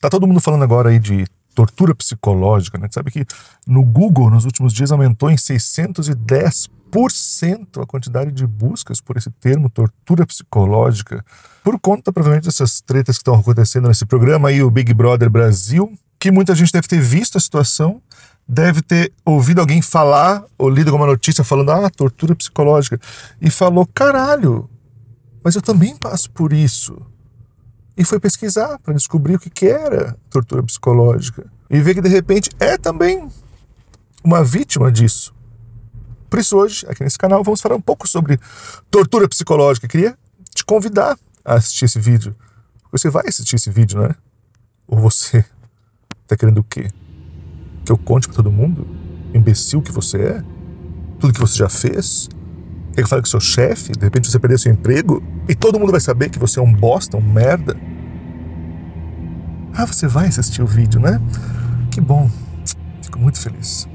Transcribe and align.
Tá 0.00 0.08
todo 0.10 0.26
mundo 0.26 0.40
falando 0.40 0.62
agora 0.62 0.88
aí 0.90 0.98
de 0.98 1.24
tortura 1.54 1.94
psicológica, 1.94 2.76
né? 2.78 2.88
Sabe 2.90 3.10
que 3.10 3.24
no 3.66 3.82
Google, 3.82 4.28
nos 4.30 4.44
últimos 4.44 4.74
dias, 4.74 4.92
aumentou 4.92 5.30
em 5.30 5.36
610% 5.36 7.82
a 7.82 7.86
quantidade 7.86 8.30
de 8.30 8.46
buscas 8.46 9.00
por 9.00 9.16
esse 9.16 9.30
termo, 9.30 9.70
tortura 9.70 10.26
psicológica, 10.26 11.24
por 11.64 11.80
conta, 11.80 12.12
provavelmente, 12.12 12.44
dessas 12.44 12.82
tretas 12.82 13.16
que 13.16 13.22
estão 13.22 13.34
acontecendo 13.34 13.88
nesse 13.88 14.04
programa 14.04 14.50
aí, 14.50 14.62
o 14.62 14.70
Big 14.70 14.92
Brother 14.92 15.30
Brasil, 15.30 15.90
que 16.20 16.30
muita 16.30 16.54
gente 16.54 16.72
deve 16.72 16.86
ter 16.86 17.00
visto 17.00 17.38
a 17.38 17.40
situação, 17.40 18.02
deve 18.46 18.82
ter 18.82 19.14
ouvido 19.24 19.60
alguém 19.60 19.80
falar 19.80 20.44
ou 20.58 20.68
lido 20.68 20.90
alguma 20.90 21.06
notícia 21.06 21.42
falando, 21.42 21.70
ah, 21.70 21.88
tortura 21.88 22.36
psicológica, 22.36 23.00
e 23.40 23.50
falou, 23.50 23.86
caralho, 23.86 24.68
mas 25.42 25.54
eu 25.54 25.62
também 25.62 25.96
passo 25.96 26.30
por 26.30 26.52
isso 26.52 27.00
e 27.96 28.04
foi 28.04 28.20
pesquisar 28.20 28.78
para 28.80 28.94
descobrir 28.94 29.36
o 29.36 29.38
que, 29.38 29.48
que 29.48 29.66
era 29.66 30.16
tortura 30.28 30.62
psicológica 30.62 31.46
e 31.70 31.80
ver 31.80 31.94
que 31.94 32.00
de 32.00 32.08
repente 32.08 32.50
é 32.60 32.76
também 32.76 33.28
uma 34.22 34.44
vítima 34.44 34.92
disso. 34.92 35.34
Por 36.28 36.38
isso 36.40 36.56
hoje, 36.56 36.84
aqui 36.88 37.02
nesse 37.02 37.16
canal, 37.16 37.42
vamos 37.42 37.60
falar 37.60 37.76
um 37.76 37.80
pouco 37.80 38.06
sobre 38.06 38.38
tortura 38.90 39.28
psicológica. 39.28 39.86
Eu 39.86 39.90
queria 39.90 40.18
te 40.54 40.64
convidar 40.64 41.16
a 41.44 41.54
assistir 41.54 41.84
esse 41.84 41.98
vídeo. 41.98 42.34
Você 42.90 43.08
vai 43.08 43.24
assistir 43.26 43.56
esse 43.56 43.70
vídeo, 43.70 44.00
né? 44.00 44.14
Ou 44.86 44.98
você 44.98 45.44
tá 46.26 46.36
querendo 46.36 46.58
o 46.58 46.64
quê? 46.64 46.90
Que 47.84 47.92
eu 47.92 47.96
conte 47.96 48.26
para 48.26 48.36
todo 48.36 48.50
mundo? 48.50 48.86
Imbecil 49.32 49.80
que 49.80 49.92
você 49.92 50.18
é? 50.18 50.42
Tudo 51.20 51.32
que 51.32 51.40
você 51.40 51.56
já 51.56 51.68
fez? 51.68 52.28
Quer 52.96 53.02
que 53.02 53.10
fale 53.10 53.20
com 53.20 53.28
seu 53.28 53.40
chefe? 53.40 53.92
De 53.92 54.02
repente 54.02 54.30
você 54.30 54.38
perdeu 54.38 54.56
seu 54.56 54.72
emprego? 54.72 55.22
E 55.46 55.54
todo 55.54 55.78
mundo 55.78 55.92
vai 55.92 56.00
saber 56.00 56.30
que 56.30 56.38
você 56.38 56.58
é 56.58 56.62
um 56.62 56.72
bosta, 56.72 57.18
um 57.18 57.20
merda? 57.20 57.76
Ah, 59.74 59.84
você 59.84 60.08
vai 60.08 60.28
assistir 60.28 60.62
o 60.62 60.66
vídeo, 60.66 60.98
né? 60.98 61.20
Que 61.90 62.00
bom. 62.00 62.30
Fico 63.02 63.18
muito 63.18 63.38
feliz. 63.38 63.86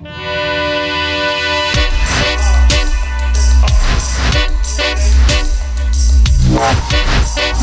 Se 7.26 7.62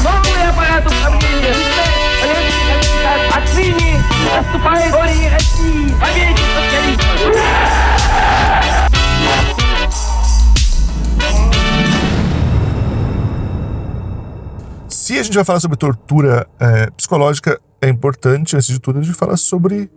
vai 15.39 15.44
falar 15.44 15.61
sobre 15.61 15.77
tortura 15.77 16.47
é, 16.58 16.91
psicológica, 16.91 17.61
é 17.81 17.89
importante, 17.89 18.56
antes 18.56 18.69
de 18.69 18.78
tudo, 18.78 18.98
a 18.98 19.03
gente 19.03 19.17
falar 19.17 19.36
sobre 19.36 19.91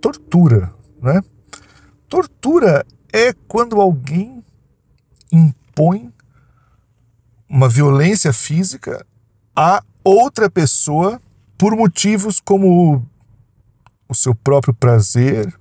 tortura, 0.00 0.72
né? 1.02 1.22
Tortura 2.08 2.84
é 3.12 3.32
quando 3.46 3.80
alguém 3.80 4.42
impõe 5.30 6.12
uma 7.48 7.68
violência 7.68 8.32
física 8.32 9.06
a 9.54 9.82
outra 10.02 10.50
pessoa 10.50 11.20
por 11.56 11.76
motivos 11.76 12.40
como 12.40 13.06
o 14.08 14.14
seu 14.14 14.34
próprio 14.34 14.74
prazer 14.74 15.54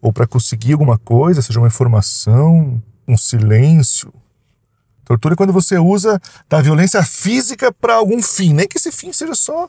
ou 0.00 0.12
para 0.12 0.26
conseguir 0.26 0.72
alguma 0.72 0.98
coisa, 0.98 1.42
seja 1.42 1.58
uma 1.58 1.68
informação, 1.68 2.82
um 3.06 3.16
silêncio, 3.16 4.12
Tortura 5.10 5.34
é 5.34 5.36
quando 5.36 5.52
você 5.52 5.76
usa 5.76 6.20
da 6.48 6.62
violência 6.62 7.02
física 7.02 7.72
para 7.72 7.94
algum 7.94 8.22
fim, 8.22 8.54
nem 8.54 8.68
que 8.68 8.78
esse 8.78 8.92
fim 8.92 9.12
seja 9.12 9.34
só 9.34 9.68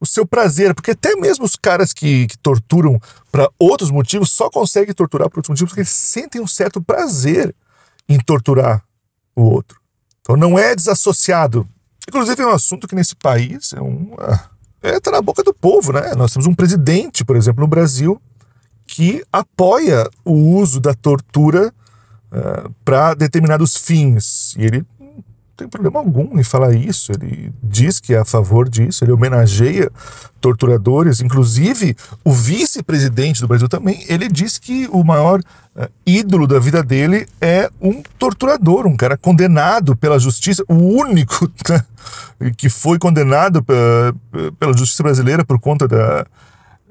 o 0.00 0.04
seu 0.04 0.26
prazer, 0.26 0.74
porque 0.74 0.90
até 0.90 1.14
mesmo 1.14 1.44
os 1.44 1.54
caras 1.54 1.92
que, 1.92 2.26
que 2.26 2.36
torturam 2.38 3.00
para 3.30 3.48
outros 3.60 3.92
motivos 3.92 4.32
só 4.32 4.50
conseguem 4.50 4.92
torturar 4.92 5.30
por 5.30 5.38
outros 5.38 5.50
motivos 5.50 5.70
porque 5.70 5.82
eles 5.82 5.90
sentem 5.90 6.40
um 6.40 6.48
certo 6.48 6.82
prazer 6.82 7.54
em 8.08 8.18
torturar 8.18 8.82
o 9.36 9.42
outro. 9.42 9.78
Então 10.20 10.36
não 10.36 10.58
é 10.58 10.74
desassociado. 10.74 11.64
Inclusive 12.08 12.42
é 12.42 12.46
um 12.46 12.50
assunto 12.50 12.88
que 12.88 12.96
nesse 12.96 13.14
país 13.14 13.72
é 13.74 13.80
um 13.80 14.16
é 14.82 14.98
tá 14.98 15.12
na 15.12 15.22
boca 15.22 15.44
do 15.44 15.54
povo, 15.54 15.92
né? 15.92 16.12
Nós 16.16 16.32
temos 16.32 16.48
um 16.48 16.54
presidente, 16.56 17.24
por 17.24 17.36
exemplo, 17.36 17.60
no 17.60 17.68
Brasil, 17.68 18.20
que 18.84 19.24
apoia 19.32 20.10
o 20.24 20.32
uso 20.32 20.80
da 20.80 20.92
tortura 20.92 21.72
para 22.84 23.14
determinados 23.14 23.76
fins. 23.76 24.54
E 24.58 24.64
ele 24.64 24.86
tem 25.56 25.68
problema 25.68 26.00
algum 26.00 26.38
em 26.38 26.42
falar 26.42 26.74
isso. 26.74 27.12
Ele 27.12 27.52
diz 27.62 28.00
que 28.00 28.14
é 28.14 28.18
a 28.18 28.24
favor 28.24 28.68
disso, 28.68 29.04
ele 29.04 29.12
homenageia 29.12 29.90
torturadores. 30.40 31.20
Inclusive, 31.20 31.96
o 32.24 32.32
vice-presidente 32.32 33.40
do 33.40 33.48
Brasil 33.48 33.68
também, 33.68 34.04
ele 34.08 34.28
diz 34.28 34.58
que 34.58 34.88
o 34.90 35.04
maior 35.04 35.40
uh, 35.40 35.88
ídolo 36.06 36.46
da 36.46 36.58
vida 36.58 36.82
dele 36.82 37.26
é 37.40 37.70
um 37.80 38.02
torturador, 38.18 38.86
um 38.86 38.96
cara 38.96 39.16
condenado 39.16 39.94
pela 39.94 40.18
justiça, 40.18 40.64
o 40.68 40.74
único 40.74 41.50
né, 41.68 42.52
que 42.56 42.68
foi 42.68 42.98
condenado 42.98 43.62
pela, 43.62 44.14
pela 44.58 44.76
justiça 44.76 45.02
brasileira 45.02 45.44
por 45.44 45.60
conta 45.60 45.86
da, 45.86 46.26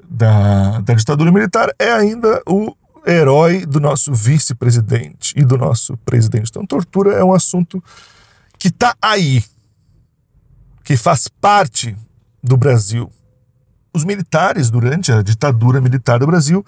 da, 0.09 0.79
da 0.81 0.93
ditadura 0.93 1.31
militar 1.31 1.73
é 1.77 1.91
ainda 1.91 2.41
o 2.47 2.73
herói 3.05 3.65
do 3.65 3.79
nosso 3.79 4.13
vice-presidente 4.13 5.33
e 5.35 5.43
do 5.43 5.57
nosso 5.57 5.97
presidente. 5.97 6.49
Então, 6.49 6.65
tortura 6.65 7.13
é 7.13 7.23
um 7.23 7.33
assunto 7.33 7.83
que 8.57 8.67
está 8.67 8.95
aí, 9.01 9.43
que 10.83 10.95
faz 10.95 11.27
parte 11.27 11.95
do 12.43 12.55
Brasil. 12.55 13.11
Os 13.93 14.03
militares, 14.03 14.69
durante 14.69 15.11
a 15.11 15.21
ditadura 15.21 15.81
militar 15.81 16.19
do 16.19 16.27
Brasil, 16.27 16.65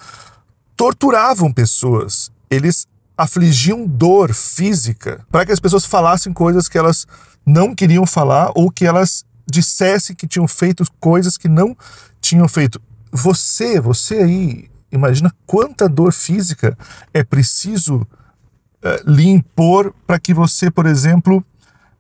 torturavam 0.76 1.52
pessoas. 1.52 2.32
Eles 2.50 2.88
afligiam 3.18 3.86
dor 3.86 4.34
física 4.34 5.26
para 5.32 5.46
que 5.46 5.52
as 5.52 5.60
pessoas 5.60 5.86
falassem 5.86 6.34
coisas 6.34 6.68
que 6.68 6.78
elas 6.78 7.06
não 7.46 7.76
queriam 7.76 8.06
falar 8.06 8.52
ou 8.56 8.72
que 8.72 8.86
elas 8.86 9.24
dissessem 9.50 10.16
que 10.16 10.28
tinham 10.28 10.48
feito 10.48 10.84
coisas 11.00 11.38
que 11.38 11.48
não 11.48 11.78
tinham 12.20 12.48
feito. 12.48 12.82
Você, 13.12 13.80
você 13.80 14.16
aí, 14.16 14.70
Imagina 14.94 15.34
quanta 15.48 15.90
dor 15.90 16.14
física 16.14 16.78
é 17.12 17.24
preciso 17.24 17.96
uh, 17.96 19.10
lhe 19.10 19.28
impor 19.28 19.92
para 20.06 20.20
que 20.20 20.36
você, 20.36 20.70
por 20.70 20.86
exemplo, 20.86 21.44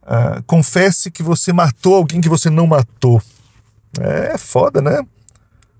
uh, 0.03 0.43
confesse 0.45 1.09
que 1.09 1.23
você 1.23 1.51
matou 1.51 1.95
alguém 1.95 2.21
que 2.21 2.29
você 2.29 2.51
não 2.51 2.67
matou. 2.67 3.19
É 3.99 4.37
foda, 4.37 4.79
né? 4.79 5.01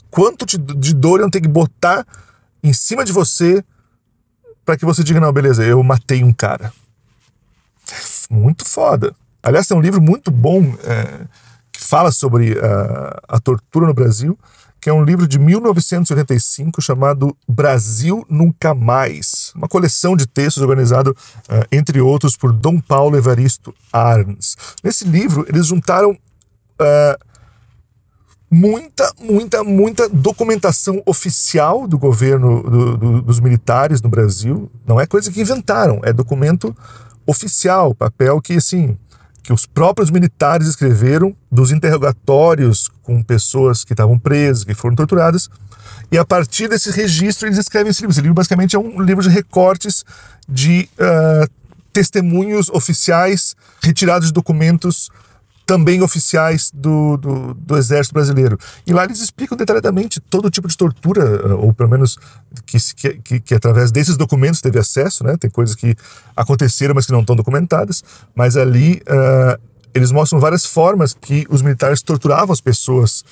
Quanto 0.10 0.44
de, 0.44 0.58
de 0.58 0.94
dor 0.94 1.20
eu 1.20 1.30
tenho 1.30 1.44
que 1.44 1.50
botar 1.50 2.04
em 2.64 2.74
cima 2.74 3.06
de 3.06 3.12
você 3.12 3.64
para 4.66 4.76
que 4.76 4.86
você 4.86 5.04
diga: 5.04 5.20
não, 5.20 5.32
beleza, 5.32 5.64
eu 5.64 5.84
matei 5.84 6.24
um 6.24 6.34
cara. 6.34 6.74
Muito 8.28 8.66
foda. 8.66 9.14
Aliás, 9.44 9.68
tem 9.68 9.78
um 9.78 9.82
livro 9.82 10.02
muito 10.02 10.32
bom 10.32 10.64
é, 10.84 11.28
que 11.72 11.80
fala 11.80 12.12
sobre 12.12 12.54
uh, 12.54 13.22
a 13.28 13.40
tortura 13.40 13.86
no 13.86 13.94
Brasil 13.94 14.38
que 14.84 14.90
é 14.90 14.94
um 14.94 15.06
livro 15.06 15.26
de 15.26 15.40
1985 15.40 16.82
chamado 16.82 17.34
Brasil 17.48 18.26
Nunca 18.30 18.74
Mais, 18.74 19.54
uma 19.56 19.70
coleção 19.70 20.14
de 20.14 20.28
textos 20.28 20.62
organizado, 20.62 21.12
uh, 21.12 21.66
entre 21.72 22.02
outros, 22.02 22.36
por 22.36 22.52
Dom 22.52 22.82
Paulo 22.82 23.16
Evaristo 23.16 23.74
Arns. 23.94 24.58
Nesse 24.84 25.06
livro, 25.06 25.46
eles 25.48 25.68
juntaram 25.68 26.12
uh, 26.12 27.26
muita, 28.52 29.10
muita, 29.22 29.64
muita 29.64 30.10
documentação 30.10 31.02
oficial 31.06 31.88
do 31.88 31.98
governo 31.98 32.62
do, 32.64 32.98
do, 32.98 33.22
dos 33.22 33.40
militares 33.40 34.02
no 34.02 34.10
Brasil. 34.10 34.70
Não 34.86 35.00
é 35.00 35.08
coisa 35.08 35.32
que 35.32 35.40
inventaram, 35.40 36.02
é 36.04 36.12
documento 36.12 36.76
oficial, 37.26 37.96
papel 37.96 38.42
que, 38.42 38.56
assim, 38.56 38.98
que 39.44 39.52
os 39.52 39.66
próprios 39.66 40.10
militares 40.10 40.68
escreveram 40.68 41.36
dos 41.52 41.72
interrogatórios 41.72 42.90
com 43.04 43.22
pessoas 43.22 43.84
que 43.84 43.92
estavam 43.92 44.18
presas, 44.18 44.64
que 44.64 44.74
foram 44.74 44.96
torturadas, 44.96 45.50
e 46.10 46.18
a 46.18 46.24
partir 46.24 46.70
desse 46.70 46.90
registro 46.92 47.48
eles 47.48 47.58
escrevem 47.58 47.92
esse 47.92 48.02
livro. 48.02 48.14
Esse 48.14 48.22
livro 48.22 48.34
basicamente 48.34 48.76
é 48.76 48.80
um 48.80 49.02
livro 49.02 49.22
de 49.22 49.30
recortes 49.30 50.06
de 50.48 50.90
uh, 50.94 51.50
testemunhos 51.92 52.70
oficiais 52.70 53.56
retirados 53.82 54.28
de 54.28 54.34
documentos 54.34 55.10
também 55.66 56.02
oficiais 56.02 56.72
do, 56.74 57.18
do, 57.18 57.54
do, 57.54 57.78
Exército 57.78 58.14
Brasileiro. 58.14 58.58
E 58.86 58.94
lá 58.94 59.06
eles 59.06 59.20
explicam 59.20 59.58
detalhadamente 59.58 60.20
todo 60.20 60.50
tipo 60.50 60.68
de 60.68 60.76
tortura, 60.76 61.24
eh, 61.24 61.54
ou 61.54 61.74
pelo 61.74 61.90
menos 61.90 62.18
que, 62.66 62.78
que, 63.22 63.40
que 63.40 63.56
através 63.56 63.92
desses 63.92 64.18
documentos 64.18 64.62
teve 64.62 64.78
acesso, 64.78 65.24
né? 65.24 65.38
Tem 65.38 65.50
coisas 65.50 65.76
que 65.76 65.96
aconteceram, 66.36 66.94
mas 66.94 67.06
que 67.06 67.12
não 67.12 67.22
estão 67.22 67.36
documentadas, 67.36 68.04
mas 68.36 68.58
ali 68.58 69.02
uh, 69.08 69.60
eles 69.94 70.12
mostram 70.12 70.40
várias 70.40 70.66
formas 70.66 71.14
que 71.14 71.46
os 71.50 71.62
militares 71.62 72.02
torturavam 72.02 72.52
as 72.52 72.62
pessoas 72.62 73.24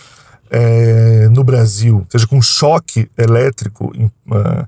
é, 0.50 1.28
no 1.30 1.44
Brasil, 1.44 2.06
seja 2.10 2.28
com 2.28 2.42
choque 2.42 3.10
elétrico, 3.18 3.92
uh, 3.96 4.68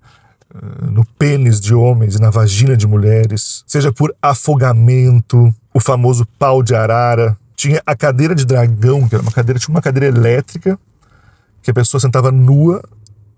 no 0.92 1.04
pênis 1.18 1.59
de 1.59 1.74
homens 1.74 2.16
e 2.16 2.21
na 2.21 2.30
vagina 2.30 2.77
de 2.77 2.86
mulheres, 2.86 3.63
seja 3.66 3.92
por 3.92 4.16
afogamento, 4.21 5.54
o 5.74 5.80
famoso 5.80 6.27
pau 6.38 6.62
de 6.62 6.75
arara, 6.75 7.36
tinha 7.63 7.81
a 7.86 7.95
cadeira 7.95 8.36
de 8.36 8.45
dragão, 8.45 9.07
que 9.07 9.15
era 9.15 9.21
uma 9.21 9.31
cadeira, 9.31 9.57
tinha 9.57 9.74
uma 9.74 9.81
cadeira 9.81 10.06
elétrica, 10.07 10.77
que 11.62 11.71
a 11.71 11.74
pessoa 11.74 12.01
sentava 12.01 12.30
nua 12.30 12.83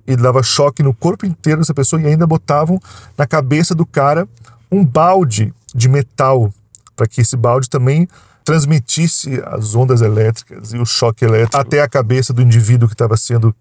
e 0.08 0.16
dava 0.16 0.42
choque 0.42 0.82
no 0.82 0.96
corpo 0.96 1.28
inteiro 1.28 1.60
dessa 1.60 1.76
pessoa 1.76 2.02
e 2.02 2.08
ainda 2.08 2.26
botavam 2.26 2.80
na 3.16 3.28
cabeça 3.28 3.76
do 3.76 3.86
cara 3.86 4.28
um 4.72 4.84
balde 4.84 5.54
de 5.76 5.88
metal 5.88 6.52
para 6.96 7.06
que 7.06 7.22
esse 7.22 7.38
balde 7.38 7.70
também 7.70 8.08
transmitisse 8.44 9.40
as 9.46 9.76
ondas 9.76 10.02
elétricas 10.02 10.74
e 10.74 10.80
o 10.80 10.86
choque 10.88 11.24
elétrico 11.24 11.58
até 11.58 11.82
a 11.82 11.88
cabeça 11.88 12.34
do 12.34 12.42
indivíduo 12.42 12.88
que 12.88 12.96
estava 12.96 13.16
sendo 13.16 13.56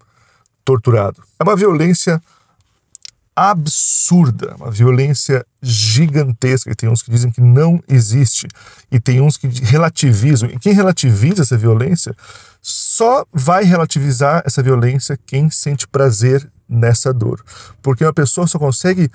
torturado. 0.63 1.21
É 1.39 1.43
uma 1.43 1.55
violência 1.55 2.19
absurda, 3.35 4.55
uma 4.55 4.71
violência 4.71 5.45
gigantesca. 5.61 6.71
E 6.71 6.75
tem 6.75 6.89
uns 6.89 7.01
que 7.01 7.11
dizem 7.11 7.31
que 7.31 7.41
não 7.41 7.81
existe, 7.87 8.47
e 8.91 8.99
tem 8.99 9.19
uns 9.19 9.37
que 9.37 9.47
relativizam. 9.47 10.49
E 10.49 10.57
quem 10.57 10.73
relativiza 10.73 11.41
essa 11.41 11.57
violência 11.57 12.15
só 12.61 13.25
vai 13.33 13.63
relativizar 13.63 14.41
essa 14.45 14.63
violência 14.63 15.19
quem 15.25 15.49
sente 15.49 15.87
prazer 15.87 16.49
nessa 16.67 17.13
dor. 17.13 17.43
Porque 17.81 18.03
uma 18.03 18.13
pessoa 18.13 18.47
só 18.47 18.57
consegue 18.57 19.09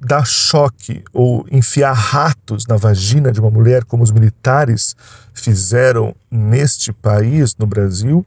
dar 0.00 0.26
choque 0.26 1.02
ou 1.12 1.46
enfiar 1.50 1.92
ratos 1.92 2.66
na 2.66 2.76
vagina 2.76 3.32
de 3.32 3.40
uma 3.40 3.50
mulher, 3.50 3.84
como 3.84 4.02
os 4.02 4.10
militares 4.10 4.94
fizeram 5.32 6.14
neste 6.30 6.92
país, 6.92 7.56
no 7.56 7.66
Brasil, 7.66 8.24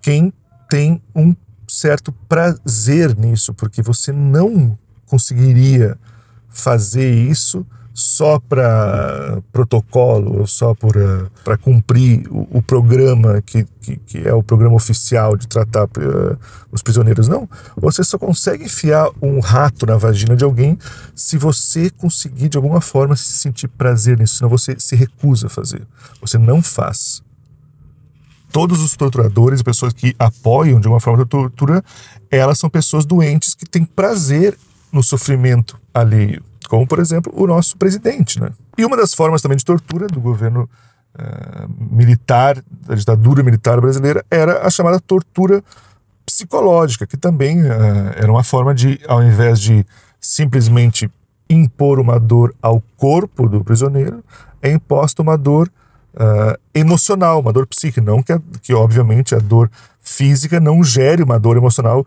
quem 0.00 0.32
tem 0.68 1.02
um 1.14 1.34
certo 1.72 2.12
prazer 2.28 3.16
nisso, 3.16 3.54
porque 3.54 3.82
você 3.82 4.12
não 4.12 4.76
conseguiria 5.06 5.98
fazer 6.48 7.12
isso 7.12 7.66
só 7.94 8.38
para 8.38 9.42
protocolo 9.52 10.40
ou 10.40 10.46
só 10.46 10.74
para 10.74 11.58
cumprir 11.58 12.26
o, 12.30 12.58
o 12.58 12.62
programa 12.62 13.42
que, 13.42 13.66
que, 13.80 13.96
que, 13.96 14.18
é 14.26 14.32
o 14.32 14.42
programa 14.42 14.74
oficial 14.74 15.36
de 15.36 15.46
tratar 15.46 15.84
uh, 15.84 16.38
os 16.70 16.82
prisioneiros. 16.82 17.28
Não. 17.28 17.48
Você 17.76 18.02
só 18.02 18.18
consegue 18.18 18.64
enfiar 18.64 19.10
um 19.20 19.40
rato 19.40 19.84
na 19.84 19.96
vagina 19.96 20.34
de 20.34 20.44
alguém 20.44 20.78
se 21.14 21.36
você 21.36 21.90
conseguir 21.90 22.48
de 22.48 22.56
alguma 22.56 22.80
forma 22.80 23.14
se 23.14 23.24
sentir 23.24 23.68
prazer 23.68 24.18
nisso, 24.18 24.36
senão 24.36 24.48
você 24.48 24.74
se 24.78 24.96
recusa 24.96 25.48
a 25.48 25.50
fazer. 25.50 25.86
Você 26.20 26.38
não 26.38 26.62
faz 26.62 27.22
todos 28.52 28.82
os 28.82 28.94
torturadores 28.94 29.62
pessoas 29.62 29.94
que 29.94 30.14
apoiam 30.18 30.78
de 30.78 30.86
uma 30.86 31.00
forma 31.00 31.24
de 31.24 31.28
tortura, 31.28 31.82
elas 32.30 32.58
são 32.58 32.68
pessoas 32.68 33.06
doentes 33.06 33.54
que 33.54 33.64
têm 33.64 33.84
prazer 33.84 34.56
no 34.92 35.02
sofrimento 35.02 35.80
alheio, 35.92 36.44
como 36.68 36.86
por 36.86 36.98
exemplo 36.98 37.32
o 37.34 37.46
nosso 37.46 37.76
presidente, 37.78 38.38
né? 38.38 38.50
E 38.76 38.84
uma 38.84 38.96
das 38.96 39.14
formas 39.14 39.40
também 39.40 39.56
de 39.56 39.64
tortura 39.64 40.06
do 40.06 40.20
governo 40.20 40.68
uh, 41.18 41.94
militar, 41.94 42.62
da 42.86 42.94
ditadura 42.94 43.42
militar 43.42 43.80
brasileira, 43.80 44.24
era 44.30 44.66
a 44.66 44.70
chamada 44.70 45.00
tortura 45.00 45.64
psicológica, 46.26 47.06
que 47.06 47.16
também 47.16 47.62
uh, 47.62 48.12
era 48.16 48.30
uma 48.30 48.44
forma 48.44 48.74
de, 48.74 49.00
ao 49.08 49.22
invés 49.22 49.58
de 49.58 49.84
simplesmente 50.20 51.10
impor 51.48 51.98
uma 51.98 52.20
dor 52.20 52.54
ao 52.60 52.82
corpo 52.96 53.48
do 53.48 53.64
prisioneiro, 53.64 54.22
é 54.60 54.70
imposta 54.70 55.22
uma 55.22 55.36
dor 55.36 55.70
uh, 56.14 56.58
emocional, 56.74 57.40
uma 57.40 57.52
dor 57.52 57.66
psíquica. 57.66 58.00
Não 58.00 58.22
que, 58.22 58.38
que, 58.60 58.74
obviamente, 58.74 59.34
a 59.34 59.38
dor 59.38 59.70
física 60.00 60.60
não 60.60 60.82
gere 60.82 61.22
uma 61.22 61.38
dor 61.38 61.56
emocional 61.56 62.06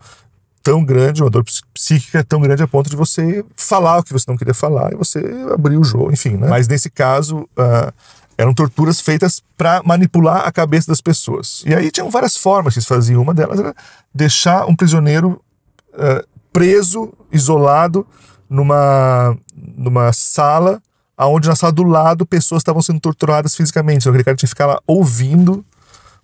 tão 0.62 0.84
grande, 0.84 1.22
uma 1.22 1.30
dor 1.30 1.44
psíquica 1.72 2.24
tão 2.24 2.40
grande 2.40 2.62
a 2.62 2.66
ponto 2.66 2.90
de 2.90 2.96
você 2.96 3.44
falar 3.56 3.98
o 3.98 4.02
que 4.02 4.12
você 4.12 4.24
não 4.28 4.36
queria 4.36 4.54
falar 4.54 4.92
e 4.92 4.96
você 4.96 5.20
abrir 5.52 5.76
o 5.76 5.84
jogo, 5.84 6.12
enfim, 6.12 6.36
né? 6.36 6.48
Mas 6.48 6.66
nesse 6.66 6.90
caso, 6.90 7.48
uh, 7.56 7.92
eram 8.36 8.52
torturas 8.52 9.00
feitas 9.00 9.40
para 9.56 9.82
manipular 9.84 10.46
a 10.46 10.52
cabeça 10.52 10.88
das 10.88 11.00
pessoas. 11.00 11.62
E 11.64 11.74
aí 11.74 11.90
tinham 11.90 12.10
várias 12.10 12.36
formas 12.36 12.74
que 12.74 12.80
se 12.80 12.86
faziam. 12.86 13.22
Uma 13.22 13.32
delas 13.32 13.58
era 13.60 13.74
deixar 14.12 14.66
um 14.66 14.74
prisioneiro 14.74 15.40
uh, 15.94 16.26
preso, 16.52 17.12
isolado, 17.32 18.06
numa, 18.48 19.36
numa 19.54 20.12
sala 20.12 20.82
aonde 21.16 21.48
na 21.48 21.56
sala 21.56 21.72
do 21.72 21.82
lado 21.82 22.26
pessoas 22.26 22.60
estavam 22.60 22.82
sendo 22.82 23.00
torturadas 23.00 23.54
fisicamente. 23.54 24.02
Então 24.02 24.10
aquele 24.10 24.24
cara 24.24 24.36
tinha 24.36 24.46
que 24.46 24.54
ficar 24.54 24.66
lá 24.66 24.80
ouvindo 24.86 25.64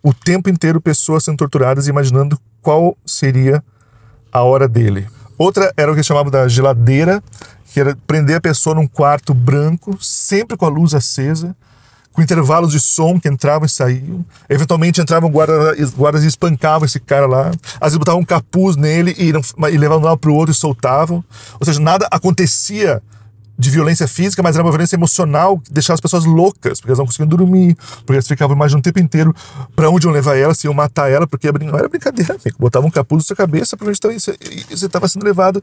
o 0.02 0.12
tempo 0.12 0.50
inteiro 0.50 0.80
pessoas 0.80 1.24
sendo 1.24 1.38
torturadas 1.38 1.86
e 1.86 1.90
imaginando 1.90 2.38
qual 2.60 2.96
seria 3.06 3.62
a 4.32 4.42
hora 4.42 4.68
dele. 4.68 5.08
Outra 5.38 5.72
era 5.76 5.90
o 5.90 5.94
que 5.94 6.02
chamavam 6.02 6.30
da 6.30 6.46
geladeira, 6.48 7.22
que 7.72 7.80
era 7.80 7.96
prender 8.06 8.36
a 8.36 8.40
pessoa 8.40 8.74
num 8.74 8.86
quarto 8.86 9.32
branco, 9.32 9.96
sempre 10.00 10.56
com 10.56 10.66
a 10.66 10.68
luz 10.68 10.94
acesa, 10.94 11.56
com 12.12 12.20
intervalos 12.20 12.70
de 12.70 12.78
som 12.78 13.18
que 13.18 13.28
entravam 13.28 13.64
e 13.64 13.68
saíam. 13.68 14.24
Eventualmente 14.48 15.00
entravam 15.00 15.30
guardas, 15.30 15.94
guardas 15.94 16.24
e 16.24 16.26
espancavam 16.26 16.84
esse 16.84 17.00
cara 17.00 17.26
lá. 17.26 17.50
Às 17.80 17.92
vezes 17.92 17.98
botavam 17.98 18.20
um 18.20 18.24
capuz 18.24 18.76
nele 18.76 19.14
e, 19.18 19.30
e 19.30 19.78
levavam 19.78 20.00
de 20.00 20.06
um 20.06 20.08
lado 20.10 20.18
para 20.18 20.30
o 20.30 20.34
outro 20.34 20.52
e 20.52 20.54
soltavam. 20.54 21.24
Ou 21.58 21.64
seja, 21.64 21.80
nada 21.80 22.06
acontecia 22.10 23.02
de 23.62 23.70
violência 23.70 24.09
física, 24.09 24.43
mas 24.43 24.56
era 24.56 24.64
uma 24.64 24.73
violência 24.73 24.97
emocional 24.97 25.56
que 25.59 25.73
deixava 25.73 25.94
as 25.94 26.00
pessoas 26.00 26.25
loucas, 26.25 26.81
porque 26.81 26.91
elas 26.91 26.99
não 26.99 27.06
conseguiam 27.06 27.29
dormir, 27.29 27.76
porque 27.99 28.14
elas 28.14 28.26
ficavam 28.26 28.56
mais 28.56 28.73
de 28.73 28.76
um 28.76 28.81
tempo 28.81 28.99
inteiro 28.99 29.32
para 29.76 29.88
onde 29.88 30.05
iam 30.05 30.12
levar 30.12 30.37
ela, 30.37 30.53
se 30.53 30.67
iam 30.67 30.75
matar 30.75 31.09
ela, 31.09 31.29
porque 31.29 31.50
não 31.53 31.79
era 31.79 31.88
brincadeira, 31.88 32.35
amigo. 32.35 32.56
Botavam 32.59 32.88
um 32.88 32.91
capuz 32.91 33.23
na 33.23 33.26
sua 33.26 33.37
cabeça, 33.37 33.76
provavelmente 33.76 34.20
você 34.69 34.87
estava 34.87 35.06
sendo 35.06 35.25
levado 35.25 35.62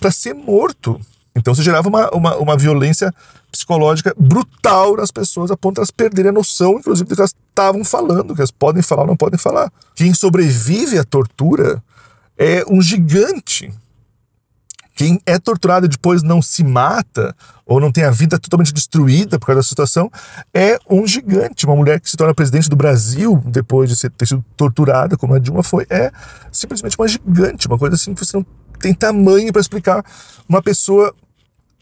para 0.00 0.10
ser 0.10 0.32
morto. 0.32 0.98
Então 1.36 1.54
você 1.54 1.62
gerava 1.62 1.86
uma, 1.86 2.08
uma, 2.14 2.36
uma, 2.36 2.56
violência 2.56 3.12
psicológica 3.52 4.14
brutal 4.16 4.96
nas 4.96 5.10
pessoas, 5.10 5.50
a 5.50 5.56
ponto 5.56 5.74
de 5.74 5.80
elas 5.80 5.90
perderem 5.90 6.30
a 6.30 6.32
noção, 6.32 6.78
inclusive, 6.78 7.06
do 7.06 7.14
que 7.14 7.20
elas 7.20 7.34
estavam 7.50 7.84
falando, 7.84 8.34
que 8.34 8.40
elas 8.40 8.52
podem 8.52 8.82
falar 8.82 9.02
ou 9.02 9.08
não 9.08 9.16
podem 9.16 9.38
falar. 9.38 9.70
Quem 9.94 10.14
sobrevive 10.14 10.98
à 10.98 11.04
tortura 11.04 11.82
é 12.38 12.64
um 12.70 12.80
gigante 12.80 13.70
quem 14.94 15.20
é 15.26 15.38
torturado 15.38 15.86
e 15.86 15.88
depois 15.88 16.22
não 16.22 16.40
se 16.40 16.62
mata, 16.62 17.34
ou 17.66 17.80
não 17.80 17.90
tem 17.90 18.04
a 18.04 18.10
vida 18.10 18.38
totalmente 18.38 18.72
destruída 18.72 19.38
por 19.38 19.46
causa 19.46 19.58
da 19.58 19.66
situação, 19.66 20.10
é 20.52 20.78
um 20.88 21.06
gigante. 21.06 21.66
Uma 21.66 21.74
mulher 21.74 22.00
que 22.00 22.08
se 22.08 22.16
torna 22.16 22.32
presidente 22.32 22.70
do 22.70 22.76
Brasil 22.76 23.42
depois 23.46 23.90
de 23.90 24.10
ter 24.10 24.26
sido 24.26 24.44
torturada, 24.56 25.16
como 25.16 25.34
a 25.34 25.38
Dilma 25.38 25.62
foi, 25.62 25.84
é 25.90 26.12
simplesmente 26.52 26.96
uma 26.96 27.08
gigante, 27.08 27.66
uma 27.66 27.78
coisa 27.78 27.96
assim 27.96 28.14
que 28.14 28.24
você 28.24 28.36
não 28.36 28.46
tem 28.78 28.94
tamanho 28.94 29.52
para 29.52 29.60
explicar 29.60 30.04
uma 30.48 30.62
pessoa 30.62 31.12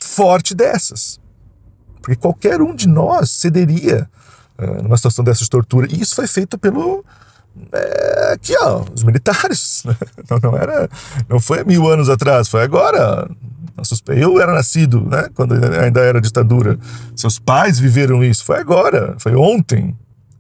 forte 0.01 0.55
dessas. 0.55 1.21
Porque 2.01 2.17
qualquer 2.17 2.63
um 2.63 2.75
de 2.75 2.89
nós 2.89 3.31
cederia 3.31 4.09
uh, 4.59 4.83
numa 4.83 4.97
situação 4.97 5.25
dessa 5.25 5.45
de 5.45 5.51
tortura. 5.51 5.87
E 5.91 6.01
isso 6.01 6.15
foi 6.15 6.27
feito 6.27 6.59
pelo 6.59 7.05
é, 7.73 8.33
aqui, 8.33 8.55
ó, 8.61 8.85
os 8.95 9.03
militares. 9.03 9.83
Né? 9.93 9.97
Não, 10.31 10.39
não, 10.51 10.57
era, 10.57 10.89
não 11.29 11.41
foi 11.41 11.65
mil 11.65 11.89
anos 11.89 12.09
atrás, 12.09 12.49
foi 12.49 12.63
agora. 12.63 13.29
Eu 14.07 14.41
era 14.41 14.53
nascido, 14.53 15.01
né, 15.01 15.29
quando 15.35 15.55
ainda 15.55 16.01
era 16.01 16.21
ditadura. 16.21 16.79
Seus 17.17 17.39
pais 17.39 17.81
viveram 17.81 18.23
isso, 18.23 18.45
foi 18.45 18.59
agora, 18.59 19.17
foi 19.19 19.35
ontem. 19.35 19.97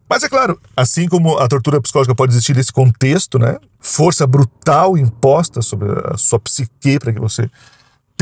Mas 0.08 0.22
é 0.22 0.28
claro, 0.28 0.60
assim 0.76 1.08
como 1.08 1.38
a 1.38 1.48
tortura 1.48 1.80
psicológica 1.80 2.14
pode 2.14 2.32
existir 2.32 2.54
nesse 2.54 2.72
contexto, 2.72 3.38
né, 3.38 3.56
força 3.80 4.26
brutal 4.26 4.96
imposta 4.96 5.60
sobre 5.62 5.88
a 6.04 6.16
sua 6.16 6.38
psique 6.38 6.98
para 6.98 7.12
que 7.12 7.18
você 7.18 7.50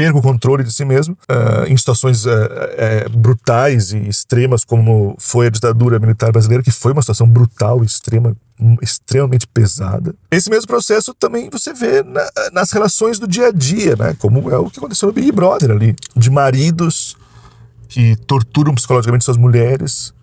perca 0.00 0.18
o 0.18 0.22
controle 0.22 0.64
de 0.64 0.72
si 0.72 0.82
mesmo, 0.82 1.14
uh, 1.30 1.66
em 1.68 1.76
situações 1.76 2.24
uh, 2.24 2.30
uh, 2.30 3.18
brutais 3.18 3.92
e 3.92 3.98
extremas, 4.08 4.64
como 4.64 5.14
foi 5.18 5.48
a 5.48 5.50
ditadura 5.50 5.98
militar 5.98 6.32
brasileira, 6.32 6.62
que 6.62 6.70
foi 6.70 6.92
uma 6.92 7.02
situação 7.02 7.28
brutal 7.28 7.82
e 7.82 7.86
extrema 7.86 8.34
extremamente 8.80 9.46
pesada. 9.46 10.14
Esse 10.30 10.48
mesmo 10.48 10.66
processo 10.66 11.12
também 11.12 11.50
você 11.50 11.74
vê 11.74 12.02
na, 12.02 12.26
nas 12.50 12.70
relações 12.70 13.18
do 13.18 13.28
dia 13.28 13.48
a 13.48 13.52
dia, 13.52 13.94
né? 13.94 14.16
Como 14.18 14.50
é 14.50 14.56
o 14.56 14.70
que 14.70 14.78
aconteceu 14.78 15.08
no 15.08 15.12
Big 15.12 15.32
Brother 15.32 15.70
ali, 15.70 15.94
de 16.16 16.30
maridos 16.30 17.14
que 17.88 18.16
torturam 18.16 18.74
psicologicamente 18.74 19.24
suas 19.24 19.36
mulheres 19.36 20.14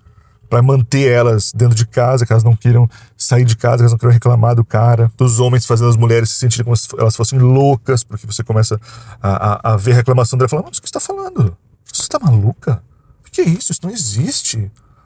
para 0.50 0.62
manter 0.62 1.12
elas 1.12 1.52
dentro 1.54 1.76
de 1.76 1.86
casa, 1.86 2.26
que 2.26 2.34
elas 2.34 2.44
não 2.44 2.56
queiram 2.56 2.90
sair 3.28 3.46
de 3.46 3.56
casa, 3.56 3.84
elas 3.84 3.92
não 3.92 4.00
queiram 4.00 4.14
reclamar 4.14 4.56
do 4.56 4.64
cara, 4.64 5.12
dos 5.18 5.40
homens 5.40 5.66
fazendo 5.66 5.90
as 5.90 5.98
mulheres 5.98 6.30
se 6.30 6.40
sentirem 6.40 6.64
como 6.64 6.76
se 6.76 6.88
elas 6.98 7.16
fossem 7.16 7.40
loucas, 7.40 8.04
porque 8.04 8.26
você 8.26 8.44
começa 8.44 8.80
a, 9.22 9.70
a, 9.70 9.74
a 9.74 9.78
ver 9.78 9.92
a 9.92 9.96
reclamação 9.96 10.38
dela 10.38 10.50
falando, 10.50 10.68
mas 10.70 10.78
o 10.78 10.82
que 10.82 10.90
você 10.90 10.98
está 10.98 11.00
falando? 11.00 11.58
Você 11.86 12.02
está 12.02 12.20
maluca? 12.20 12.82
O 13.28 13.32
que 13.32 13.42
é 13.42 13.46
isso? 13.46 13.72
Isso 13.72 13.82
não 13.84 13.92
existe. 13.92 14.58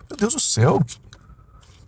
Meu 0.09 0.17
Deus 0.17 0.33
do 0.33 0.39
céu, 0.39 0.81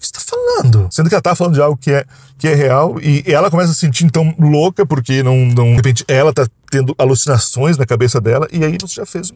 que 0.04 0.08
você 0.08 0.14
tá 0.14 0.20
falando? 0.20 0.88
Sendo 0.92 1.10
que 1.10 1.16
ela 1.16 1.22
tá 1.22 1.36
falando 1.36 1.54
de 1.54 1.62
algo 1.62 1.78
que 1.78 1.92
é, 1.92 2.06
que 2.38 2.48
é 2.48 2.54
real 2.54 3.00
e 3.02 3.24
ela 3.28 3.50
começa 3.50 3.72
a 3.72 3.74
se 3.74 3.80
sentir 3.80 4.06
então 4.06 4.36
louca 4.38 4.86
porque 4.86 5.24
não, 5.24 5.38
não 5.38 5.70
de 5.70 5.76
repente 5.76 6.06
ela 6.08 6.34
tá 6.34 6.46
tendo 6.70 6.94
alucinações 6.98 7.78
na 7.78 7.86
cabeça 7.86 8.20
dela 8.20 8.48
e 8.52 8.64
aí 8.64 8.78
você 8.80 8.96
já 8.96 9.06
fez 9.06 9.32
um, 9.32 9.36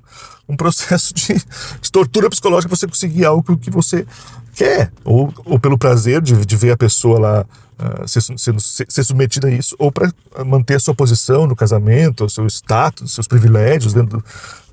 um 0.49 0.57
processo 0.57 1.13
de, 1.13 1.33
de, 1.81 1.91
tortura 1.91 2.29
psicológica 2.29 2.69
pra 2.69 2.77
você 2.77 2.87
conseguir 2.87 3.25
algo 3.25 3.57
que 3.57 3.71
você 3.71 4.05
quer 4.53 4.91
ou, 5.03 5.33
ou 5.45 5.59
pelo 5.59 5.77
prazer 5.77 6.21
de, 6.21 6.45
de 6.45 6.55
ver 6.55 6.71
a 6.71 6.77
pessoa 6.77 7.19
lá 7.19 7.45
Uh, 7.77 8.07
ser, 8.07 8.21
ser, 8.21 8.55
ser, 8.89 9.03
submetida 9.03 9.49
a 9.49 9.51
isso, 9.51 9.75
ou 9.77 9.91
para 9.91 10.11
manter 10.43 10.73
a 10.73 10.79
sua 10.79 10.95
posição 10.95 11.45
no 11.45 11.55
casamento, 11.55 12.25
o 12.25 12.29
seu 12.29 12.47
status, 12.47 13.13
seus 13.13 13.27
privilégios 13.27 13.93
dentro 13.93 14.23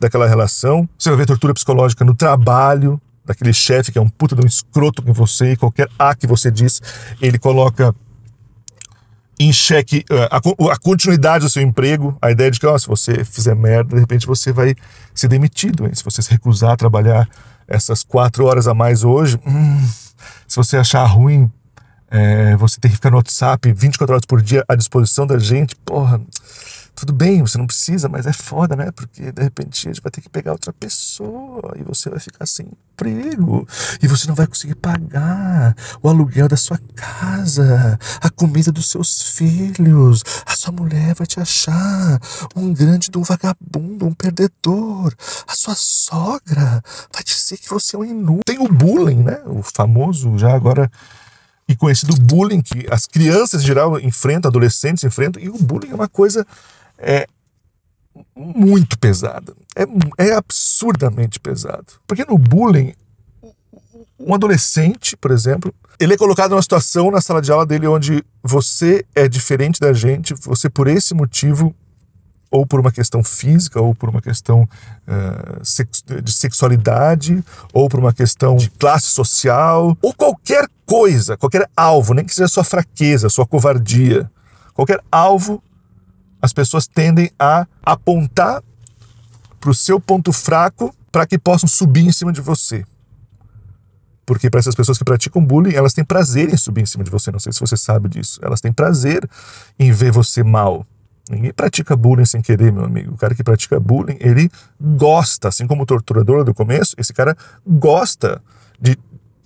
daquela 0.01 0.27
relação. 0.27 0.89
Você 0.99 1.11
vai 1.11 1.19
ver 1.19 1.27
tortura 1.27 1.53
psicológica 1.53 2.03
no 2.03 2.15
trabalho, 2.15 2.99
daquele 3.25 3.53
chefe 3.53 3.93
que 3.93 3.99
é 3.99 4.03
um 4.03 4.09
puta 4.09 4.35
de 4.37 4.43
um 4.43 4.47
escroto 4.47 5.03
com 5.03 5.13
você 5.13 5.53
e 5.53 5.57
qualquer 5.57 5.89
A 5.99 6.15
que 6.15 6.27
você 6.27 6.51
diz, 6.51 6.81
ele 7.21 7.39
coloca 7.39 7.95
em 9.39 9.53
xeque 9.53 10.05
uh, 10.11 10.29
a, 10.31 10.73
a, 10.73 10.79
continuidade 10.79 11.45
do 11.45 11.51
seu 11.51 11.63
emprego, 11.63 12.17
a 12.23 12.31
ideia 12.31 12.51
de 12.51 12.61
que, 12.61 12.67
ó, 12.67 12.79
se 12.79 12.87
você 12.87 13.25
fizer 13.25 13.55
merda, 13.55 13.95
de 13.95 14.01
repente 14.01 14.27
você 14.27 14.53
vai 14.53 14.77
ser 15.15 15.29
demitido. 15.29 15.87
Hein? 15.87 15.95
Se 15.95 16.05
você 16.05 16.23
se 16.23 16.31
recusar 16.31 16.73
a 16.73 16.77
trabalhar 16.77 17.29
essas 17.67 18.03
quatro 18.03 18.45
horas 18.45 18.69
a 18.69 18.75
mais 18.75 19.03
hoje, 19.03 19.39
hum, 19.47 19.89
se 20.47 20.57
você 20.57 20.77
achar 20.77 21.05
ruim 21.05 21.51
é, 22.11 22.55
você 22.57 22.79
ter 22.79 22.89
que 22.89 22.95
ficar 22.95 23.11
no 23.11 23.17
WhatsApp 23.17 23.73
24 23.73 24.15
horas 24.15 24.25
por 24.25 24.41
dia 24.41 24.65
à 24.69 24.77
disposição 24.77 25.27
da 25.27 25.39
gente, 25.39 25.75
porra, 25.77 26.21
tudo 26.95 27.13
bem, 27.13 27.41
você 27.41 27.59
não 27.59 27.67
precisa, 27.67 28.09
mas 28.09 28.27
é 28.27 28.33
foda, 28.33 28.77
né? 28.77 28.91
Porque 28.93 29.33
de 29.33 29.43
repente 29.43 29.87
a 29.87 29.91
gente 29.91 30.03
vai 30.03 30.11
ter 30.11 30.21
que 30.21 30.29
pegar 30.29 30.53
outra 30.53 30.73
pessoa 30.73 31.75
e 31.77 31.83
você 31.83 32.09
vai 32.09 32.21
ficar 32.21 32.47
sem 32.47 32.67
emprego 32.67 33.67
e 34.03 34.07
você 34.07 34.29
não 34.29 34.35
vai 34.35 34.47
conseguir 34.47 34.77
pagar 34.77 35.75
o 36.03 36.09
aluguel 36.09 36.49
da 36.49 36.57
sua 36.57 36.79
casa, 36.95 37.99
a 38.21 38.31
comida 38.31 38.71
dos 38.71 38.91
seus 38.91 39.23
filhos. 39.23 40.23
A 40.47 40.55
sua 40.55 40.73
mulher 40.73 41.15
vai 41.15 41.27
te 41.27 41.41
achar 41.41 42.21
um 42.55 42.73
grande 42.73 43.11
um 43.17 43.23
vagabundo, 43.23 44.07
um 44.07 44.15
perdedor. 44.15 45.13
A 45.47 45.55
sua 45.55 45.75
sogra 45.75 46.83
vai 47.13 47.23
dizer 47.25 47.59
que 47.59 47.69
você 47.69 47.97
é 47.97 47.99
um 47.99 48.05
inútil. 48.05 48.43
Tem 48.45 48.59
o 48.59 48.69
bullying, 48.69 49.23
né? 49.23 49.41
O 49.47 49.63
famoso 49.63 50.39
já 50.39 50.55
agora 50.55 50.91
e 51.69 51.75
conhecido 51.75 52.15
bullying 52.15 52.61
que 52.61 52.87
as 52.91 53.07
crianças 53.07 53.63
em 53.63 53.67
geral 53.67 53.99
enfrentam, 53.99 54.49
adolescentes 54.49 55.05
enfrentam, 55.05 55.43
e 55.43 55.49
o 55.49 55.57
bullying 55.57 55.91
é 55.91 55.95
uma 55.95 56.09
coisa 56.09 56.47
é 57.05 57.27
muito 58.35 58.99
pesada. 58.99 59.55
É, 59.77 59.85
é 60.27 60.35
absurdamente 60.35 61.39
pesado. 61.39 61.87
Porque 62.07 62.25
no 62.25 62.39
bullying, 62.39 62.95
um 64.19 64.35
adolescente, 64.35 65.17
por 65.17 65.31
exemplo, 65.31 65.73
ele 66.01 66.15
é 66.15 66.17
colocado 66.17 66.51
numa 66.51 66.63
situação 66.63 67.11
na 67.11 67.21
sala 67.21 67.41
de 67.41 67.53
aula 67.53 67.67
dele 67.67 67.87
onde 67.87 68.25
você 68.43 69.05
é 69.15 69.29
diferente 69.29 69.79
da 69.79 69.93
gente, 69.93 70.35
você 70.35 70.69
por 70.69 70.89
esse 70.89 71.15
motivo, 71.15 71.75
ou 72.51 72.65
por 72.65 72.79
uma 72.79 72.93
questão 72.93 73.23
física, 73.23 73.81
ou 73.81 73.95
por 73.95 74.09
uma 74.09 74.23
questão 74.23 74.63
uh, 74.63 76.23
de 76.23 76.33
sexualidade, 76.33 77.43
ou 77.73 77.89
por 77.89 77.99
uma 77.99 78.13
questão 78.13 78.57
de 78.57 78.71
classe 78.71 79.09
social, 79.09 79.97
ou 80.01 80.15
qualquer 80.15 80.69
coisa, 80.87 81.37
qualquer 81.37 81.69
alvo, 81.77 82.15
nem 82.15 82.25
que 82.25 82.33
seja 82.33 82.47
sua 82.47 82.63
fraqueza, 82.63 83.29
sua 83.29 83.45
covardia, 83.45 84.31
qualquer 84.73 85.01
alvo 85.11 85.61
as 86.45 86.53
pessoas 86.53 86.87
tendem 86.87 87.31
a 87.39 87.67
apontar 87.83 88.63
para 89.59 89.71
o 89.71 89.75
seu 89.75 89.99
ponto 89.99 90.31
fraco 90.31 90.95
para 91.11 91.27
que 91.27 91.39
possam 91.39 91.67
subir 91.67 92.05
em 92.05 92.13
cima 92.13 92.31
de 92.31 92.43
você. 92.43 92.85
Porque 94.27 94.51
para 94.51 94.61
essas 94.61 94.75
pessoas 94.75 94.99
que 94.99 95.05
praticam 95.05 95.43
bullying, 95.43 95.73
elas 95.73 95.95
têm 95.95 96.05
prazer 96.05 96.53
em 96.53 96.57
subir 96.59 96.83
em 96.83 96.87
cima 96.87 97.03
de 97.03 97.11
você. 97.11 97.31
Não 97.31 97.39
sei 97.39 97.51
se 97.51 97.61
você 97.61 97.79
sabe 97.79 98.11
disso. 98.11 98.39
Elas 98.43 98.61
têm 98.61 98.71
prazer 98.71 99.27
em 99.79 99.91
ver 99.91 100.13
você 100.13 100.43
mal. 100.43 100.87
Ninguém 101.31 101.51
pratica 101.51 101.97
bullying 101.97 102.27
sem 102.27 102.43
querer, 102.43 102.71
meu 102.71 102.85
amigo. 102.85 103.15
O 103.15 103.17
cara 103.17 103.35
que 103.35 103.43
pratica 103.43 103.81
bullying, 103.81 104.19
ele 104.21 104.51
gosta, 104.79 105.49
assim 105.49 105.67
como 105.67 105.85
o 105.85 105.87
torturador 105.87 106.45
do 106.45 106.53
começo, 106.53 106.95
esse 106.99 107.15
cara 107.15 107.35
gosta 107.67 108.43
de 108.79 108.99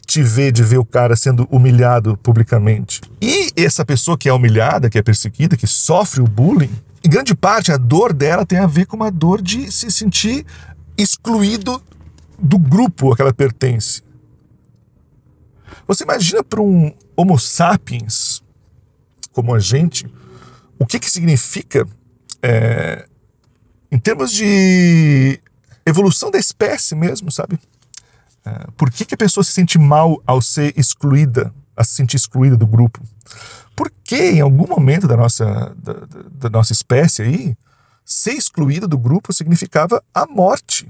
te 0.08 0.22
ver, 0.22 0.50
de 0.52 0.64
ver 0.64 0.78
o 0.78 0.84
cara 0.86 1.14
sendo 1.14 1.46
humilhado 1.50 2.16
publicamente. 2.16 3.02
E 3.20 3.52
essa 3.54 3.84
pessoa 3.84 4.16
que 4.16 4.26
é 4.26 4.32
humilhada, 4.32 4.88
que 4.88 4.98
é 4.98 5.02
perseguida, 5.02 5.54
que 5.54 5.66
sofre 5.66 6.22
o 6.22 6.24
bullying, 6.24 6.70
em 7.04 7.08
grande 7.08 7.34
parte, 7.34 7.72
a 7.72 7.76
dor 7.76 8.12
dela 8.12 8.44
tem 8.44 8.58
a 8.58 8.66
ver 8.66 8.86
com 8.86 8.96
uma 8.96 9.10
dor 9.10 9.40
de 9.40 9.70
se 9.70 9.90
sentir 9.90 10.44
excluído 10.96 11.82
do 12.38 12.58
grupo 12.58 13.12
a 13.12 13.16
que 13.16 13.22
ela 13.22 13.32
pertence. 13.32 14.02
Você 15.86 16.04
imagina 16.04 16.42
para 16.42 16.60
um 16.60 16.92
Homo 17.16 17.38
sapiens 17.38 18.42
como 19.32 19.54
a 19.54 19.60
gente, 19.60 20.04
o 20.78 20.84
que, 20.84 20.98
que 20.98 21.08
significa, 21.08 21.86
é, 22.42 23.06
em 23.90 23.98
termos 23.98 24.32
de 24.32 25.40
evolução 25.86 26.28
da 26.28 26.38
espécie 26.38 26.96
mesmo, 26.96 27.30
sabe? 27.30 27.56
É, 28.44 28.66
por 28.76 28.90
que, 28.90 29.04
que 29.04 29.14
a 29.14 29.18
pessoa 29.18 29.44
se 29.44 29.52
sente 29.52 29.78
mal 29.78 30.20
ao 30.26 30.42
ser 30.42 30.76
excluída, 30.76 31.54
a 31.76 31.84
se 31.84 31.94
sentir 31.94 32.16
excluída 32.16 32.56
do 32.56 32.66
grupo? 32.66 33.00
Porque 33.78 34.32
em 34.32 34.40
algum 34.40 34.66
momento 34.66 35.06
da 35.06 35.16
nossa, 35.16 35.72
da, 35.76 35.94
da 36.32 36.50
nossa 36.50 36.72
espécie 36.72 37.22
aí, 37.22 37.56
ser 38.04 38.32
excluído 38.32 38.88
do 38.88 38.98
grupo 38.98 39.32
significava 39.32 40.02
a 40.12 40.26
morte. 40.26 40.88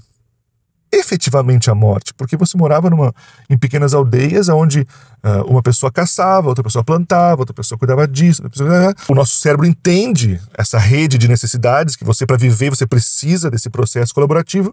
Efetivamente 0.90 1.70
a 1.70 1.74
morte, 1.74 2.14
porque 2.14 2.34
você 2.34 2.56
morava 2.56 2.88
numa, 2.88 3.14
em 3.50 3.58
pequenas 3.58 3.92
aldeias 3.92 4.48
onde 4.48 4.86
uh, 5.22 5.44
uma 5.46 5.62
pessoa 5.62 5.92
caçava, 5.92 6.48
outra 6.48 6.64
pessoa 6.64 6.82
plantava, 6.82 7.42
outra 7.42 7.52
pessoa 7.52 7.78
cuidava 7.78 8.08
disso. 8.08 8.42
Pessoa... 8.44 8.94
O 9.06 9.14
nosso 9.14 9.36
cérebro 9.36 9.66
entende 9.66 10.40
essa 10.56 10.78
rede 10.78 11.18
de 11.18 11.28
necessidades 11.28 11.94
que 11.94 12.06
você, 12.06 12.24
para 12.24 12.38
viver, 12.38 12.70
você 12.70 12.86
precisa 12.86 13.50
desse 13.50 13.68
processo 13.68 14.14
colaborativo. 14.14 14.72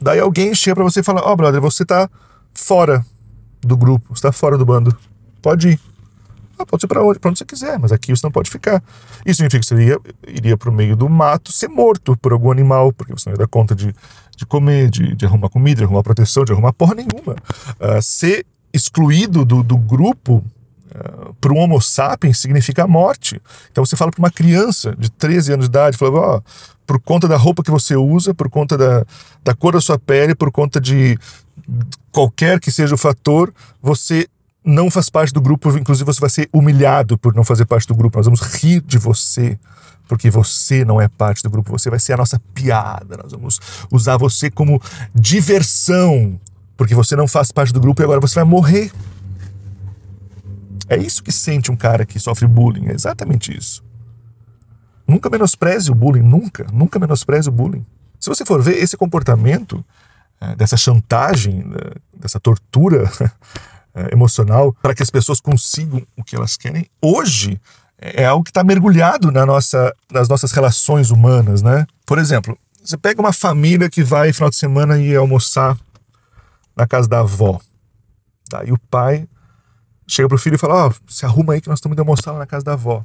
Daí 0.00 0.18
alguém 0.18 0.54
chega 0.54 0.76
para 0.76 0.84
você 0.84 1.00
e 1.00 1.02
fala: 1.02 1.20
Ó, 1.24 1.32
oh, 1.32 1.36
brother, 1.36 1.60
você 1.60 1.82
está 1.82 2.08
fora 2.54 3.04
do 3.60 3.76
grupo, 3.76 4.14
está 4.14 4.32
fora 4.32 4.56
do 4.56 4.64
bando. 4.64 4.96
Pode 5.42 5.72
ir. 5.72 5.89
Ah, 6.60 6.66
pode 6.66 6.82
ser 6.82 6.86
para 6.86 7.02
onde? 7.02 7.18
Para 7.18 7.30
onde 7.30 7.38
você 7.38 7.44
quiser, 7.44 7.78
mas 7.78 7.90
aqui 7.90 8.14
você 8.14 8.26
não 8.26 8.30
pode 8.30 8.50
ficar. 8.50 8.82
Isso 9.24 9.36
significa 9.36 9.60
que 9.60 9.66
você 9.66 9.74
iria, 9.74 9.98
iria 10.28 10.56
para 10.56 10.68
o 10.68 10.72
meio 10.72 10.94
do 10.94 11.08
mato 11.08 11.50
ser 11.50 11.68
morto 11.68 12.14
por 12.18 12.32
algum 12.32 12.50
animal, 12.50 12.92
porque 12.92 13.12
você 13.12 13.30
não 13.30 13.34
ia 13.34 13.38
dar 13.38 13.48
conta 13.48 13.74
de, 13.74 13.94
de 14.36 14.44
comer, 14.44 14.90
de, 14.90 15.14
de 15.14 15.24
arrumar 15.24 15.48
comida, 15.48 15.78
de 15.78 15.84
arrumar 15.84 16.02
proteção, 16.02 16.44
de 16.44 16.52
arrumar 16.52 16.74
porra 16.74 16.94
nenhuma. 16.94 17.34
Uh, 17.80 18.02
ser 18.02 18.44
excluído 18.74 19.44
do, 19.44 19.62
do 19.62 19.76
grupo 19.76 20.36
uh, 20.36 20.44
ah, 20.94 21.32
para 21.40 21.52
um 21.52 21.58
Homo 21.58 21.80
sapiens 21.80 22.38
significa 22.38 22.84
a 22.84 22.86
morte. 22.86 23.40
Então 23.72 23.84
você 23.84 23.96
fala 23.96 24.10
para 24.10 24.18
uma 24.18 24.30
criança 24.30 24.94
de 24.98 25.10
13 25.10 25.54
anos 25.54 25.64
de 25.64 25.70
idade, 25.70 25.96
fala, 25.96 26.18
ó, 26.18 26.40
por 26.86 27.00
conta 27.00 27.26
da 27.26 27.38
roupa 27.38 27.62
que 27.62 27.70
você 27.70 27.96
usa, 27.96 28.34
por 28.34 28.50
conta 28.50 28.76
da, 28.76 29.06
da 29.42 29.54
cor 29.54 29.72
da 29.72 29.80
sua 29.80 29.98
pele, 29.98 30.34
por 30.34 30.50
conta 30.50 30.78
de 30.78 31.16
qualquer 32.12 32.60
que 32.60 32.70
seja 32.70 32.94
o 32.94 32.98
fator, 32.98 33.52
você 33.80 34.28
não 34.70 34.90
faz 34.90 35.10
parte 35.10 35.32
do 35.32 35.40
grupo, 35.40 35.76
inclusive 35.76 36.04
você 36.04 36.20
vai 36.20 36.30
ser 36.30 36.48
humilhado 36.52 37.18
por 37.18 37.34
não 37.34 37.44
fazer 37.44 37.66
parte 37.66 37.86
do 37.86 37.94
grupo. 37.94 38.18
Nós 38.18 38.26
vamos 38.26 38.40
rir 38.40 38.80
de 38.80 38.98
você 38.98 39.58
porque 40.10 40.28
você 40.28 40.84
não 40.84 41.00
é 41.00 41.06
parte 41.06 41.40
do 41.40 41.48
grupo, 41.48 41.70
você 41.70 41.88
vai 41.88 42.00
ser 42.00 42.14
a 42.14 42.16
nossa 42.16 42.40
piada. 42.52 43.16
Nós 43.22 43.30
vamos 43.30 43.60
usar 43.92 44.16
você 44.16 44.50
como 44.50 44.82
diversão, 45.14 46.40
porque 46.76 46.96
você 46.96 47.14
não 47.14 47.28
faz 47.28 47.52
parte 47.52 47.72
do 47.72 47.80
grupo 47.80 48.02
e 48.02 48.04
agora 48.04 48.20
você 48.20 48.34
vai 48.34 48.44
morrer. 48.44 48.90
É 50.88 50.96
isso 50.96 51.22
que 51.22 51.30
sente 51.30 51.70
um 51.70 51.76
cara 51.76 52.04
que 52.04 52.18
sofre 52.18 52.48
bullying, 52.48 52.88
é 52.88 52.92
exatamente 52.92 53.56
isso. 53.56 53.84
Nunca 55.06 55.30
menospreze 55.30 55.92
o 55.92 55.94
bullying, 55.94 56.22
nunca, 56.22 56.66
nunca 56.72 56.98
menospreze 56.98 57.48
o 57.48 57.52
bullying. 57.52 57.86
Se 58.18 58.28
você 58.28 58.44
for 58.44 58.60
ver 58.60 58.78
esse 58.78 58.96
comportamento, 58.96 59.84
eh, 60.40 60.56
dessa 60.56 60.76
chantagem, 60.76 61.64
dessa 62.18 62.40
tortura 62.40 63.08
é, 63.94 64.12
emocional 64.12 64.74
para 64.82 64.94
que 64.94 65.02
as 65.02 65.10
pessoas 65.10 65.40
consigam 65.40 66.02
o 66.16 66.24
que 66.24 66.36
elas 66.36 66.56
querem, 66.56 66.88
hoje 67.02 67.60
é 67.98 68.24
algo 68.24 68.42
que 68.42 68.50
está 68.50 68.64
mergulhado 68.64 69.30
na 69.30 69.44
nossa, 69.44 69.94
nas 70.10 70.28
nossas 70.28 70.52
relações 70.52 71.10
humanas, 71.10 71.60
né? 71.60 71.86
Por 72.06 72.18
exemplo, 72.18 72.56
você 72.82 72.96
pega 72.96 73.20
uma 73.20 73.32
família 73.32 73.90
que 73.90 74.02
vai 74.02 74.32
final 74.32 74.48
de 74.48 74.56
semana 74.56 74.98
ir 74.98 75.16
almoçar 75.16 75.76
na 76.74 76.86
casa 76.86 77.06
da 77.08 77.20
avó. 77.20 77.60
E 78.64 78.72
o 78.72 78.78
pai 78.90 79.28
chega 80.08 80.28
pro 80.28 80.38
filho 80.38 80.54
e 80.54 80.58
fala: 80.58 80.86
Ó, 80.86 80.88
oh, 80.88 81.12
se 81.12 81.26
arruma 81.26 81.52
aí 81.52 81.60
que 81.60 81.68
nós 81.68 81.78
estamos 81.78 81.94
indo 81.94 82.00
almoçar 82.00 82.32
lá 82.32 82.38
na 82.38 82.46
casa 82.46 82.64
da 82.64 82.72
avó. 82.72 83.04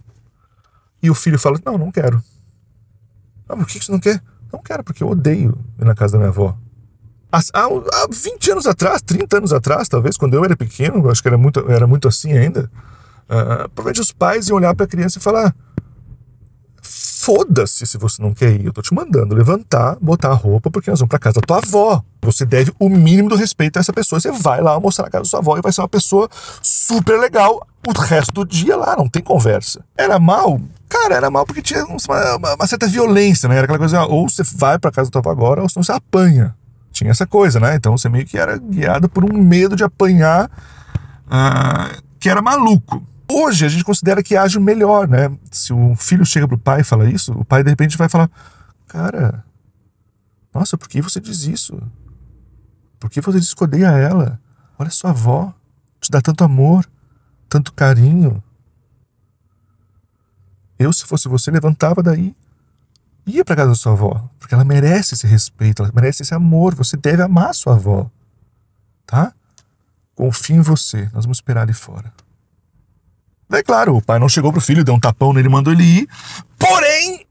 E 1.04 1.10
o 1.10 1.14
filho 1.14 1.38
fala: 1.38 1.60
Não, 1.66 1.78
não 1.78 1.92
quero. 1.92 2.24
Ah, 3.48 3.56
por 3.56 3.68
que 3.68 3.84
você 3.84 3.92
não 3.92 4.00
quer? 4.00 4.22
Não 4.52 4.62
quero, 4.62 4.84
porque 4.84 5.04
eu 5.04 5.10
odeio 5.10 5.58
ir 5.80 5.86
na 5.86 5.94
casa 5.94 6.14
da 6.14 6.20
minha 6.20 6.30
avó. 6.30 6.58
Há, 7.54 7.66
há 7.66 8.08
20 8.10 8.52
anos 8.52 8.66
atrás, 8.66 9.02
30 9.02 9.38
anos 9.38 9.52
atrás, 9.52 9.90
talvez, 9.90 10.16
quando 10.16 10.36
eu 10.36 10.46
era 10.46 10.56
pequeno, 10.56 11.10
acho 11.10 11.22
que 11.22 11.28
era 11.28 11.38
muito, 11.38 11.70
era 11.70 11.86
muito 11.86 12.08
assim 12.08 12.32
ainda. 12.32 12.72
Uh, 13.26 13.68
provavelmente 13.74 14.02
os 14.02 14.12
pais 14.12 14.48
iam 14.48 14.58
olhar 14.58 14.74
para 14.74 14.86
a 14.86 14.88
criança 14.88 15.18
e 15.18 15.22
falar: 15.22 15.54
foda-se 16.82 17.86
se 17.86 17.98
você 17.98 18.22
não 18.22 18.34
quer 18.34 18.52
ir, 18.52 18.66
eu 18.66 18.72
tô 18.72 18.82
te 18.82 18.94
mandando 18.94 19.36
levantar, 19.36 19.98
botar 20.00 20.30
a 20.30 20.34
roupa, 20.34 20.72
porque 20.72 20.90
nós 20.90 21.00
vamos 21.00 21.10
para 21.10 21.20
casa 21.20 21.42
da 21.42 21.46
tua 21.46 21.58
avó. 21.58 22.02
Você 22.22 22.46
deve 22.46 22.72
o 22.80 22.88
mínimo 22.88 23.28
do 23.28 23.36
respeito 23.36 23.78
a 23.78 23.80
essa 23.82 23.92
pessoa. 23.92 24.20
Você 24.20 24.32
vai 24.32 24.62
lá 24.62 24.72
almoçar 24.72 25.04
na 25.04 25.10
casa 25.10 25.24
da 25.24 25.30
sua 25.30 25.40
avó 25.40 25.58
e 25.58 25.62
vai 25.62 25.74
ser 25.74 25.82
uma 25.82 25.90
pessoa 25.90 26.30
super 26.62 27.20
legal 27.20 27.68
o 27.86 27.92
resto 28.00 28.32
do 28.34 28.46
dia 28.46 28.78
lá, 28.78 28.96
não 28.96 29.10
tem 29.10 29.22
conversa. 29.22 29.84
Era 29.98 30.18
mal? 30.20 30.60
Cara, 30.88 31.16
era 31.16 31.30
mal 31.30 31.46
porque 31.46 31.62
tinha 31.62 31.84
uma, 31.86 32.56
uma 32.56 32.68
certa 32.68 32.88
violência, 32.88 33.50
né? 33.50 33.56
Era 33.56 33.66
aquela 33.66 33.80
coisa, 33.80 34.06
ou 34.06 34.30
você 34.30 34.42
vai 34.56 34.80
para 34.80 34.92
casa 34.92 35.12
da 35.12 35.22
tua 35.22 35.32
avó 35.32 35.32
agora, 35.32 35.62
ou 35.62 35.70
senão 35.70 35.84
você 35.84 35.92
apanha 35.92 36.56
tinha 36.96 37.12
essa 37.12 37.28
coisa, 37.28 37.60
né? 37.60 37.76
Então 37.76 37.98
você 37.98 38.08
meio 38.08 38.26
que 38.26 38.38
era 38.38 38.58
guiado 38.58 39.10
por 39.10 39.26
um 39.26 39.38
medo 39.38 39.76
de 39.76 39.84
apanhar 39.84 40.50
uh, 41.26 42.02
que 42.18 42.30
era 42.30 42.42
maluco. 42.42 43.06
Hoje 43.30 43.66
a 43.66 43.70
gente 43.70 43.84
considera 43.84 44.24
que 44.24 44.38
age 44.38 44.58
melhor, 44.60 45.08
né? 45.08 45.30
Se 45.52 45.74
um 45.74 45.96
filho 45.96 46.26
chega 46.26 46.48
pro 46.48 46.58
pai 46.58 46.82
e 46.82 46.84
fala 46.86 47.10
isso, 47.10 47.34
o 47.34 47.44
pai 47.44 47.64
de 47.64 47.70
repente 47.70 47.98
vai 47.98 48.08
falar: 48.08 48.32
Cara, 48.88 49.44
nossa, 50.54 50.78
por 50.78 50.88
que 50.88 51.02
você 51.02 51.20
diz 51.20 51.44
isso? 51.44 51.78
Por 52.98 53.10
que 53.10 53.20
você 53.20 53.40
diz 53.40 53.54
que 53.54 53.64
odeia 53.64 53.88
ela? 53.88 54.40
Olha 54.80 54.90
sua 54.90 55.10
avó, 55.10 55.54
te 56.00 56.10
dá 56.10 56.22
tanto 56.22 56.46
amor, 56.46 56.86
tanto 57.50 57.74
carinho. 57.74 58.42
Eu, 60.80 60.94
se 60.94 61.06
fosse 61.06 61.28
você, 61.28 61.52
levantava 61.52 62.02
daí 62.02 62.34
ia 63.26 63.44
para 63.44 63.56
casa 63.56 63.70
da 63.70 63.76
sua 63.76 63.94
avó, 63.94 64.30
porque 64.40 64.54
ela 64.54 64.64
merece 64.64 65.16
esse 65.16 65.26
respeito, 65.26 65.82
ela 65.82 65.92
merece 65.94 66.22
esse 66.22 66.34
amor. 66.34 66.76
Você 66.76 66.96
deve 66.96 67.22
amar 67.22 67.54
sua 67.56 67.74
avó, 67.74 68.10
tá? 69.06 69.34
Confie 70.14 70.54
em 70.54 70.62
você. 70.62 71.10
Nós 71.14 71.26
vamos 71.26 71.38
esperar 71.38 71.64
ali 71.64 71.74
fora. 71.74 72.14
Daí, 73.50 73.64
claro, 73.64 73.96
o 73.96 74.02
pai 74.02 74.18
não 74.20 74.30
chegou 74.30 74.52
pro 74.52 74.62
filho, 74.62 74.84
deu 74.84 74.94
um 74.94 75.00
tapão 75.00 75.34
nele, 75.34 75.50
mandou 75.50 75.72
ele 75.72 75.84
ir. 75.84 76.10
Porém, 76.58 77.26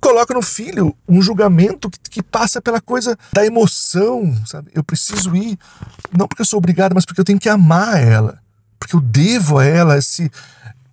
coloca 0.00 0.34
no 0.34 0.42
filho 0.42 0.96
um 1.08 1.22
julgamento 1.22 1.88
que, 1.88 1.98
que, 2.10 2.22
passa 2.22 2.60
pela 2.60 2.80
coisa 2.80 3.16
da 3.32 3.44
emoção, 3.44 4.34
sabe? 4.46 4.70
Eu 4.74 4.82
preciso 4.82 5.34
ir, 5.36 5.58
não 6.16 6.26
porque 6.26 6.42
eu 6.42 6.46
sou 6.46 6.58
obrigado, 6.58 6.94
mas 6.94 7.04
porque 7.04 7.20
eu 7.20 7.24
tenho 7.24 7.38
que 7.38 7.48
amar 7.48 8.02
ela. 8.02 8.40
Porque 8.78 8.96
eu 8.96 9.00
devo 9.00 9.58
a 9.58 9.64
ela 9.64 9.96
esse, 9.96 10.30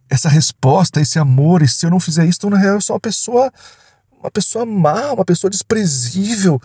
essa 0.10 0.30
resposta, 0.30 1.02
esse 1.02 1.18
amor. 1.18 1.64
E 1.64 1.68
se 1.68 1.86
eu 1.86 1.90
não 1.90 2.00
fizer 2.00 2.26
isso, 2.26 2.38
então 2.40 2.52
na 2.52 2.58
real 2.58 2.76
eu 2.76 2.82
sou 2.82 2.96
uma 2.96 3.00
pessoa 3.00 3.52
uma 4.22 4.30
pessoa 4.30 4.66
má, 4.66 5.14
uma 5.14 5.26
pessoa 5.26 5.50
desprezível, 5.50 6.62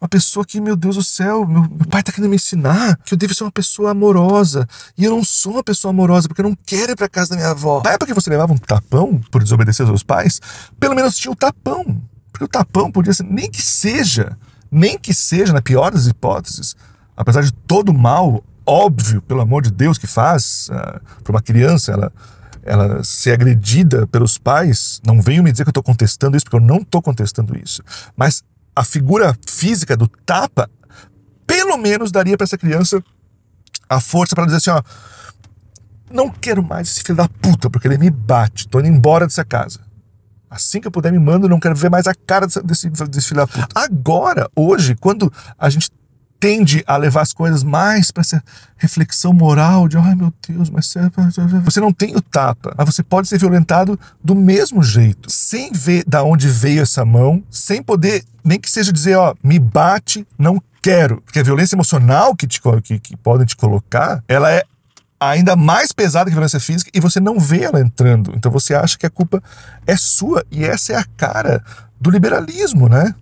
uma 0.00 0.08
pessoa 0.08 0.44
que, 0.44 0.60
meu 0.60 0.76
Deus 0.76 0.96
do 0.96 1.02
céu, 1.02 1.46
meu, 1.46 1.62
meu 1.62 1.86
pai 1.88 2.00
está 2.00 2.12
querendo 2.12 2.28
me 2.28 2.36
ensinar 2.36 2.98
que 3.04 3.14
eu 3.14 3.18
devo 3.18 3.34
ser 3.34 3.44
uma 3.44 3.52
pessoa 3.52 3.92
amorosa. 3.92 4.68
E 4.98 5.04
eu 5.04 5.10
não 5.10 5.24
sou 5.24 5.52
uma 5.52 5.64
pessoa 5.64 5.90
amorosa 5.90 6.28
porque 6.28 6.40
eu 6.40 6.48
não 6.48 6.56
quero 6.66 6.92
ir 6.92 6.96
para 6.96 7.08
casa 7.08 7.30
da 7.30 7.36
minha 7.36 7.50
avó. 7.50 7.80
Na 7.84 7.92
época 7.92 8.06
que 8.06 8.14
você 8.14 8.28
levava 8.28 8.52
um 8.52 8.58
tapão 8.58 9.20
por 9.30 9.42
desobedecer 9.42 9.88
aos 9.88 10.02
pais, 10.02 10.40
pelo 10.78 10.94
menos 10.94 11.16
tinha 11.16 11.32
o 11.32 11.36
tapão. 11.36 12.02
Porque 12.30 12.44
o 12.44 12.48
tapão 12.48 12.92
podia 12.92 13.14
ser, 13.14 13.24
nem 13.24 13.50
que 13.50 13.62
seja, 13.62 14.36
nem 14.70 14.98
que 14.98 15.14
seja, 15.14 15.52
na 15.52 15.62
pior 15.62 15.90
das 15.90 16.06
hipóteses, 16.06 16.76
apesar 17.16 17.42
de 17.42 17.52
todo 17.52 17.88
o 17.88 17.98
mal 17.98 18.44
óbvio, 18.66 19.22
pelo 19.22 19.40
amor 19.40 19.62
de 19.62 19.70
Deus, 19.70 19.96
que 19.96 20.08
faz 20.08 20.68
uh, 20.68 20.74
ah, 20.74 21.00
para 21.22 21.32
uma 21.32 21.40
criança, 21.40 21.92
ela 21.92 22.12
ela 22.66 23.02
ser 23.04 23.32
agredida 23.32 24.06
pelos 24.06 24.36
pais, 24.36 25.00
não 25.06 25.22
venho 25.22 25.42
me 25.42 25.52
dizer 25.52 25.64
que 25.64 25.68
eu 25.68 25.72
estou 25.72 25.82
contestando 25.82 26.36
isso, 26.36 26.44
porque 26.44 26.56
eu 26.56 26.60
não 26.60 26.78
estou 26.78 27.00
contestando 27.00 27.56
isso. 27.56 27.82
Mas 28.16 28.42
a 28.74 28.84
figura 28.84 29.36
física 29.48 29.96
do 29.96 30.08
tapa, 30.08 30.68
pelo 31.46 31.78
menos 31.78 32.10
daria 32.10 32.36
para 32.36 32.44
essa 32.44 32.58
criança 32.58 33.02
a 33.88 34.00
força 34.00 34.34
para 34.34 34.44
dizer 34.46 34.56
assim: 34.58 34.70
ó, 34.70 34.82
não 36.10 36.28
quero 36.28 36.62
mais 36.62 36.88
esse 36.88 37.02
filho 37.02 37.16
da 37.16 37.28
puta, 37.28 37.70
porque 37.70 37.88
ele 37.88 37.98
me 37.98 38.10
bate, 38.10 38.68
tô 38.68 38.80
indo 38.80 38.88
embora 38.88 39.26
dessa 39.26 39.44
casa. 39.44 39.80
Assim 40.48 40.80
que 40.80 40.86
eu 40.86 40.92
puder, 40.92 41.12
me 41.12 41.18
manda, 41.18 41.48
não 41.48 41.58
quero 41.58 41.74
ver 41.74 41.90
mais 41.90 42.06
a 42.06 42.14
cara 42.14 42.46
desse, 42.46 42.62
desse, 42.62 42.88
desse 42.88 43.28
filho 43.28 43.40
da 43.40 43.46
puta. 43.46 43.66
Agora, 43.74 44.48
hoje, 44.54 44.94
quando 44.94 45.32
a 45.58 45.68
gente 45.68 45.90
tende 46.38 46.82
a 46.86 46.96
levar 46.96 47.22
as 47.22 47.32
coisas 47.32 47.62
mais 47.62 48.10
para 48.10 48.20
essa 48.20 48.42
reflexão 48.76 49.32
moral 49.32 49.88
de 49.88 49.96
ai 49.96 50.14
meu 50.14 50.32
Deus, 50.46 50.70
mas 50.70 50.92
você 51.64 51.80
não 51.80 51.92
tem 51.92 52.14
o 52.14 52.20
tapa, 52.20 52.74
mas 52.76 52.86
você 52.86 53.02
pode 53.02 53.28
ser 53.28 53.38
violentado 53.38 53.98
do 54.22 54.34
mesmo 54.34 54.82
jeito, 54.82 55.30
sem 55.30 55.72
ver 55.72 56.04
da 56.06 56.22
onde 56.22 56.48
veio 56.48 56.82
essa 56.82 57.04
mão, 57.04 57.42
sem 57.50 57.82
poder 57.82 58.24
nem 58.44 58.60
que 58.60 58.70
seja 58.70 58.92
dizer 58.92 59.16
ó, 59.16 59.34
me 59.42 59.58
bate, 59.58 60.26
não 60.38 60.62
quero, 60.82 61.20
porque 61.22 61.40
a 61.40 61.42
violência 61.42 61.74
emocional 61.74 62.36
que, 62.36 62.46
te, 62.46 62.60
que, 62.82 62.98
que 62.98 63.16
podem 63.16 63.46
te 63.46 63.56
colocar, 63.56 64.22
ela 64.28 64.52
é 64.52 64.62
ainda 65.18 65.56
mais 65.56 65.92
pesada 65.92 66.26
que 66.26 66.32
a 66.32 66.36
violência 66.36 66.60
física 66.60 66.90
e 66.94 67.00
você 67.00 67.18
não 67.18 67.40
vê 67.40 67.62
ela 67.62 67.80
entrando. 67.80 68.32
Então 68.36 68.52
você 68.52 68.74
acha 68.74 68.98
que 68.98 69.06
a 69.06 69.10
culpa 69.10 69.42
é 69.86 69.96
sua 69.96 70.44
e 70.50 70.64
essa 70.64 70.92
é 70.92 70.96
a 70.96 71.04
cara 71.16 71.62
do 72.00 72.10
liberalismo, 72.10 72.88
né? 72.88 73.14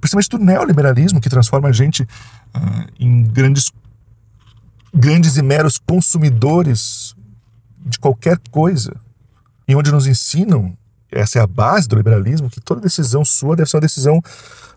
Principalmente 0.00 0.30
do 0.30 0.38
neoliberalismo, 0.38 1.20
que 1.20 1.28
transforma 1.28 1.68
a 1.68 1.72
gente 1.72 2.02
uh, 2.02 2.86
em 2.98 3.24
grandes, 3.24 3.70
grandes 4.92 5.36
e 5.36 5.42
meros 5.42 5.78
consumidores 5.78 7.14
de 7.84 7.98
qualquer 7.98 8.38
coisa, 8.50 8.94
e 9.66 9.74
onde 9.74 9.92
nos 9.92 10.06
ensinam, 10.06 10.76
essa 11.10 11.38
é 11.38 11.42
a 11.42 11.46
base 11.46 11.88
do 11.88 11.96
liberalismo, 11.96 12.50
que 12.50 12.60
toda 12.60 12.80
decisão 12.80 13.24
sua 13.24 13.56
deve 13.56 13.68
ser 13.70 13.76
uma 13.76 13.82
decisão 13.82 14.22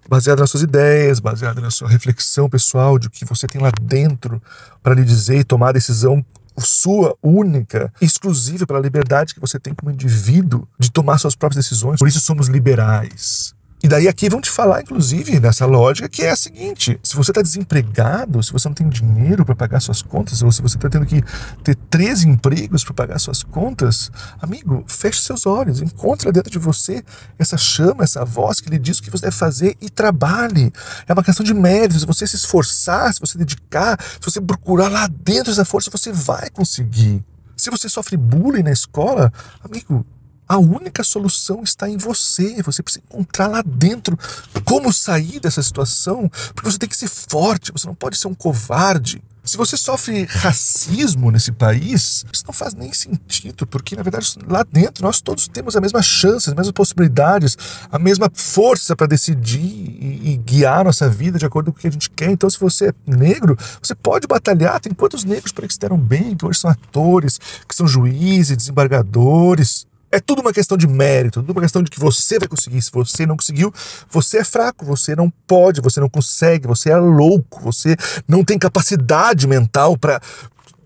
baseada 0.10 0.42
nas 0.42 0.50
suas 0.50 0.64
ideias, 0.64 1.20
baseada 1.20 1.62
na 1.62 1.72
sua 1.72 1.88
reflexão 1.88 2.50
pessoal, 2.50 3.00
de 3.00 3.08
o 3.08 3.10
que 3.10 3.26
você 3.26 3.48
tem 3.48 3.62
lá 3.62 3.72
dentro 3.82 4.42
para 4.82 4.94
lhe 4.94 5.04
dizer 5.04 5.40
e 5.40 5.44
tomar 5.44 5.70
a 5.70 5.74
decisão 5.74 6.24
sua, 6.58 7.16
única, 7.22 7.92
exclusiva 8.00 8.68
pela 8.68 8.80
liberdade 8.80 9.34
que 9.34 9.40
você 9.40 9.60
tem 9.60 9.74
como 9.74 9.92
indivíduo 9.92 10.68
de 10.78 10.92
tomar 10.92 11.18
suas 11.18 11.36
próprias 11.36 11.66
decisões. 11.66 11.98
Por 11.98 12.08
isso 12.08 12.20
somos 12.20 12.48
liberais. 12.48 13.56
E 13.84 13.88
daí 13.90 14.08
aqui 14.08 14.30
vão 14.30 14.40
te 14.40 14.50
falar, 14.50 14.82
inclusive, 14.82 15.42
nessa 15.42 15.66
lógica, 15.66 16.08
que 16.08 16.22
é 16.22 16.32
a 16.32 16.38
seguinte: 16.38 16.98
se 17.04 17.18
você 17.18 17.32
está 17.32 17.42
desempregado, 17.42 18.42
se 18.42 18.54
você 18.54 18.70
não 18.70 18.74
tem 18.74 18.88
dinheiro 18.88 19.44
para 19.44 19.54
pagar 19.54 19.82
suas 19.82 20.02
contas, 20.02 20.42
ou 20.42 20.50
se 20.54 20.62
você 20.62 20.78
está 20.78 20.88
tendo 20.88 21.06
que 21.06 21.22
ter 21.62 21.76
três 21.90 22.24
empregos 22.24 22.86
para 22.86 22.94
pagar 22.94 23.20
suas 23.20 23.44
contas, 23.44 24.10
amigo, 24.42 24.86
feche 24.88 25.20
seus 25.20 25.46
olhos, 25.46 25.82
encontre 25.82 26.32
dentro 26.32 26.50
de 26.50 26.58
você 26.58 27.04
essa 27.38 27.58
chama, 27.58 28.06
essa 28.06 28.24
voz 28.24 28.62
que 28.62 28.70
lhe 28.70 28.80
diz 28.80 29.00
o 29.00 29.04
que 29.04 29.12
você 29.12 29.26
deve 29.26 29.36
fazer 29.36 29.76
e 29.82 29.90
trabalhe. 29.90 30.72
É 31.06 31.12
uma 31.12 31.24
questão 31.24 31.46
de 31.46 31.54
mérito. 31.54 32.00
Se 32.00 32.06
você 32.06 32.26
se 32.26 32.38
esforçar, 32.38 33.14
se 33.14 33.20
você 33.20 33.38
dedicar, 33.38 34.00
se 34.02 34.32
você 34.32 34.40
procurar 34.40 34.88
lá 34.88 35.08
dentro 35.08 35.52
essa 35.52 35.66
força, 35.66 35.92
você 35.92 36.10
vai 36.10 36.50
conseguir. 36.50 37.22
Se 37.58 37.70
você 37.70 37.90
sofre 37.90 38.16
bullying 38.16 38.64
na 38.64 38.72
escola, 38.72 39.32
amigo, 39.62 40.06
a 40.48 40.58
única 40.58 41.04
solução 41.04 41.64
está 41.64 41.90
em 41.90 41.98
você. 41.98 42.62
Você 42.64 42.84
precisa 42.84 43.04
encontrar 43.06 43.48
lá 43.48 43.64
dentro 43.66 44.18
como 44.66 44.92
sair 44.92 45.40
dessa 45.40 45.62
situação, 45.62 46.30
porque 46.54 46.70
você 46.70 46.78
tem 46.78 46.90
que 46.90 46.98
ser 46.98 47.10
forte, 47.10 47.72
você 47.72 47.88
não 47.88 47.96
pode 47.96 48.18
ser 48.18 48.28
um 48.28 48.34
covarde. 48.34 49.22
Se 49.46 49.58
você 49.58 49.76
sofre 49.76 50.24
racismo 50.24 51.30
nesse 51.30 51.52
país, 51.52 52.26
isso 52.32 52.46
não 52.48 52.54
faz 52.54 52.74
nem 52.74 52.94
sentido, 52.94 53.68
porque 53.68 53.94
na 53.94 54.02
verdade 54.02 54.38
lá 54.48 54.64
dentro 54.64 55.04
nós 55.04 55.20
todos 55.20 55.50
temos 55.50 55.76
a 55.76 55.82
mesma 55.82 56.02
chance, 56.02 56.50
as 56.50 56.56
mesmas 56.56 56.72
possibilidades, 56.72 57.58
a 57.92 58.00
mesma 58.00 58.32
força 58.34 58.96
para 58.96 59.06
decidir 59.06 59.60
e, 59.60 60.32
e, 60.32 60.38
guiar 60.38 60.86
nossa 60.86 61.10
vida 61.10 61.38
de 61.38 61.46
acordo 61.46 61.74
com 61.74 61.78
o 61.78 61.82
que 61.82 61.88
a 61.90 61.92
gente 61.92 62.10
quer. 62.10 62.32
Então, 62.32 62.50
se 62.50 62.58
você 62.58 62.88
é 62.88 62.94
negro, 63.06 63.58
você 63.82 63.94
pode 63.94 64.28
batalhar. 64.28 64.80
Tem 64.80 64.94
quantos 64.94 65.26
negros 65.26 65.52
por 65.52 65.66
aí 65.66 65.68
que 65.68 65.74
se 65.74 65.80
deram 65.80 65.98
bem, 65.98 66.38
que 66.38 66.46
hoje 66.46 66.60
são 66.60 66.72
atores, 66.72 67.38
que 67.68 67.76
são 67.76 67.86
juízes, 67.86 68.56
desembargadores. 68.56 69.86
É 70.14 70.20
tudo 70.20 70.44
uma 70.44 70.54
questão 70.54 70.78
de 70.78 70.86
mérito, 70.86 71.42
tudo 71.42 71.54
uma 71.54 71.62
questão 71.64 71.82
de 71.82 71.90
que 71.90 72.00
você 72.00 72.38
vai 72.38 72.48
conseguir. 72.48 72.80
Se 72.84 72.92
você 72.92 73.26
não 73.26 73.36
conseguiu, 73.36 73.74
você 74.08 74.38
é 74.38 74.44
fraco, 74.44 74.86
você 74.86 75.16
não 75.16 75.28
pode, 75.48 75.82
você 75.82 76.00
não 76.00 76.08
consegue, 76.08 76.68
você 76.68 76.92
é 76.92 76.98
louco, 76.98 77.60
você 77.64 77.98
não 78.28 78.44
tem 78.44 78.60
capacidade 78.60 79.48
mental 79.48 79.98
para 79.98 80.22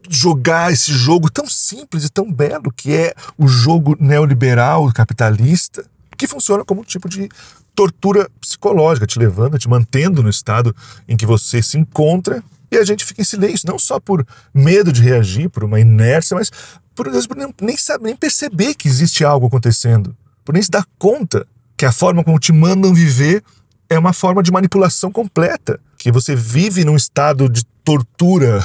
jogar 0.09 0.71
esse 0.71 0.93
jogo 0.93 1.29
tão 1.29 1.45
simples 1.45 2.05
e 2.05 2.09
tão 2.09 2.31
belo 2.31 2.71
que 2.71 2.95
é 2.95 3.13
o 3.37 3.49
jogo 3.49 3.97
neoliberal 3.99 4.89
capitalista, 4.93 5.83
que 6.17 6.25
funciona 6.25 6.63
como 6.63 6.79
um 6.79 6.85
tipo 6.85 7.09
de 7.09 7.27
tortura 7.75 8.29
psicológica, 8.39 9.05
te 9.05 9.19
levando, 9.19 9.59
te 9.59 9.67
mantendo 9.67 10.23
no 10.23 10.29
estado 10.29 10.73
em 11.05 11.17
que 11.17 11.25
você 11.25 11.61
se 11.61 11.77
encontra 11.77 12.41
e 12.71 12.77
a 12.77 12.85
gente 12.85 13.03
fica 13.03 13.21
em 13.21 13.25
silêncio, 13.25 13.67
não 13.67 13.77
só 13.77 13.99
por 13.99 14.25
medo 14.53 14.93
de 14.93 15.01
reagir, 15.01 15.49
por 15.49 15.65
uma 15.65 15.81
inércia, 15.81 16.35
mas 16.35 16.49
por, 16.97 17.05
por 17.27 17.37
nem, 17.37 17.53
nem, 17.61 17.77
nem 18.01 18.15
perceber 18.15 18.73
que 18.73 18.87
existe 18.87 19.23
algo 19.23 19.45
acontecendo, 19.45 20.17
por 20.43 20.53
nem 20.53 20.63
se 20.63 20.71
dar 20.71 20.85
conta 20.97 21.45
que 21.77 21.85
a 21.85 21.91
forma 21.91 22.23
como 22.23 22.39
te 22.39 22.51
mandam 22.51 22.91
viver 22.91 23.43
é 23.87 23.99
uma 23.99 24.11
forma 24.11 24.41
de 24.41 24.51
manipulação 24.51 25.11
completa, 25.11 25.79
que 25.97 26.11
você 26.11 26.35
vive 26.35 26.83
num 26.83 26.95
estado 26.95 27.47
de 27.47 27.63
tortura 27.83 28.59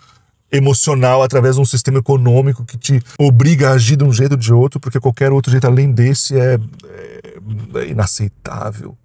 emocional 0.52 1.22
através 1.22 1.56
de 1.56 1.62
um 1.62 1.64
sistema 1.64 1.98
econômico 1.98 2.64
que 2.64 2.76
te 2.76 3.02
obriga 3.18 3.70
a 3.70 3.72
agir 3.72 3.96
de 3.96 4.04
um 4.04 4.12
jeito 4.12 4.32
ou 4.32 4.38
de 4.38 4.52
outro, 4.52 4.78
porque 4.78 5.00
qualquer 5.00 5.32
outro 5.32 5.50
jeito 5.50 5.66
além 5.66 5.90
desse 5.90 6.38
é, 6.38 6.58
é, 6.84 7.80
é 7.80 7.88
inaceitável. 7.88 8.96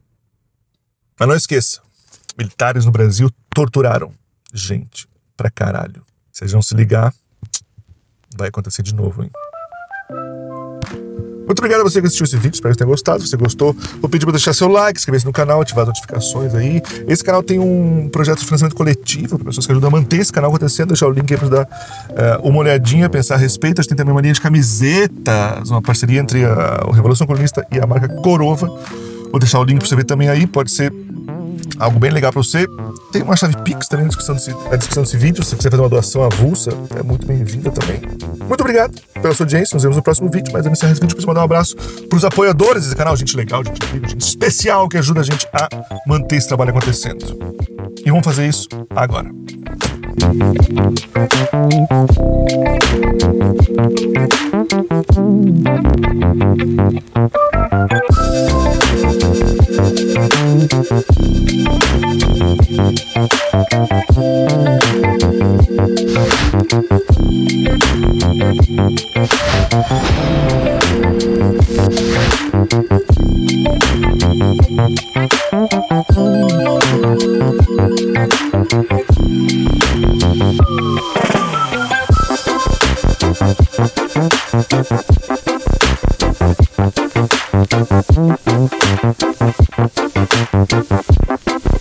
Mas 1.17 1.27
não 1.27 1.35
esqueça, 1.35 1.81
militares 2.37 2.85
no 2.85 2.91
Brasil 2.91 3.31
torturaram 3.55 4.11
gente 4.53 5.07
pra 5.37 5.49
caralho. 5.49 6.05
Vocês 6.31 6.51
vão 6.51 6.61
se 6.61 6.75
ligar, 6.75 7.13
vai 8.37 8.49
acontecer 8.49 8.81
de 8.83 8.93
novo, 8.93 9.23
hein? 9.23 9.29
Muito 11.45 11.59
obrigado 11.59 11.81
a 11.81 11.83
você 11.83 11.99
que 11.99 12.07
assistiu 12.07 12.23
esse 12.23 12.37
vídeo, 12.37 12.53
espero 12.53 12.73
que 12.73 12.77
tenha 12.77 12.87
gostado. 12.87 13.21
Se 13.21 13.29
você 13.29 13.37
gostou, 13.37 13.75
vou 13.99 14.09
pedir 14.09 14.25
para 14.25 14.31
deixar 14.31 14.53
seu 14.53 14.67
like, 14.69 14.97
inscrever-se 14.97 15.25
no 15.25 15.33
canal, 15.33 15.61
ativar 15.61 15.83
as 15.83 15.89
notificações 15.89 16.55
aí. 16.55 16.81
Esse 17.07 17.23
canal 17.23 17.43
tem 17.43 17.59
um 17.59 18.09
projeto 18.09 18.39
de 18.39 18.45
financiamento 18.45 18.75
coletivo 18.75 19.37
para 19.37 19.45
pessoas 19.45 19.65
que 19.65 19.71
ajudam 19.71 19.89
a 19.89 19.91
manter 19.91 20.21
esse 20.21 20.31
canal 20.31 20.49
acontecendo. 20.49 20.87
Deixar 20.87 21.07
o 21.07 21.11
link 21.11 21.31
aí 21.31 21.37
para 21.37 21.49
dar 21.49 21.63
uh, 21.63 22.47
uma 22.47 22.59
olhadinha, 22.59 23.09
pensar 23.09 23.35
a 23.35 23.37
respeito. 23.37 23.79
A 23.79 23.81
gente 23.83 23.89
tem 23.89 23.97
também 23.97 24.13
uma 24.13 24.21
linha 24.21 24.33
de 24.33 24.41
camisetas, 24.41 25.69
uma 25.69 25.81
parceria 25.81 26.21
entre 26.21 26.45
a, 26.45 26.85
o 26.87 26.91
Revolução 26.91 27.27
Colunista 27.27 27.65
e 27.71 27.79
a 27.79 27.85
marca 27.85 28.07
Corova. 28.07 28.67
Vou 29.29 29.39
deixar 29.39 29.59
o 29.59 29.63
link 29.63 29.79
para 29.79 29.87
você 29.87 29.95
ver 29.95 30.05
também 30.05 30.29
aí, 30.29 30.47
pode 30.47 30.71
ser 30.71 30.93
algo 31.77 31.99
bem 31.99 32.11
legal 32.11 32.31
para 32.31 32.41
você. 32.41 32.65
Tem 33.13 33.21
uma 33.21 33.35
chave 33.35 33.55
Pix 33.63 33.87
também 33.87 34.05
na 34.05 34.07
descrição, 34.07 34.33
desse, 34.33 34.51
na 34.51 34.75
descrição 34.75 35.03
desse 35.03 35.17
vídeo. 35.17 35.43
Se 35.43 35.51
você 35.51 35.55
quiser 35.55 35.69
fazer 35.69 35.83
uma 35.83 35.89
doação 35.89 36.23
avulsa, 36.23 36.71
é 36.97 37.03
muito 37.03 37.27
bem-vinda 37.27 37.69
também. 37.69 38.01
Muito 38.47 38.61
obrigado 38.61 38.99
pela 39.21 39.35
sua 39.35 39.43
audiência. 39.43 39.75
Nos 39.75 39.83
vemos 39.83 39.95
no 39.95 40.01
próximo 40.01 40.31
vídeo. 40.31 40.51
Mas 40.51 40.65
antes 40.65 40.79
de 40.79 40.87
esse 40.87 40.95
vídeo, 40.95 41.09
preciso 41.09 41.27
mandar 41.27 41.41
um 41.41 41.43
abraço 41.43 41.75
para 42.09 42.17
os 42.17 42.25
apoiadores 42.25 42.85
desse 42.85 42.95
canal. 42.95 43.15
Gente 43.15 43.37
legal, 43.37 43.63
gente 43.63 43.77
incrível, 43.85 44.09
gente 44.09 44.21
especial 44.21 44.89
que 44.89 44.97
ajuda 44.97 45.21
a 45.21 45.23
gente 45.23 45.47
a 45.53 45.69
manter 46.07 46.37
esse 46.37 46.47
trabalho 46.47 46.71
acontecendo. 46.71 47.23
E 48.03 48.09
vamos 48.09 48.25
fazer 48.25 48.47
isso 48.47 48.67
agora. 48.89 49.29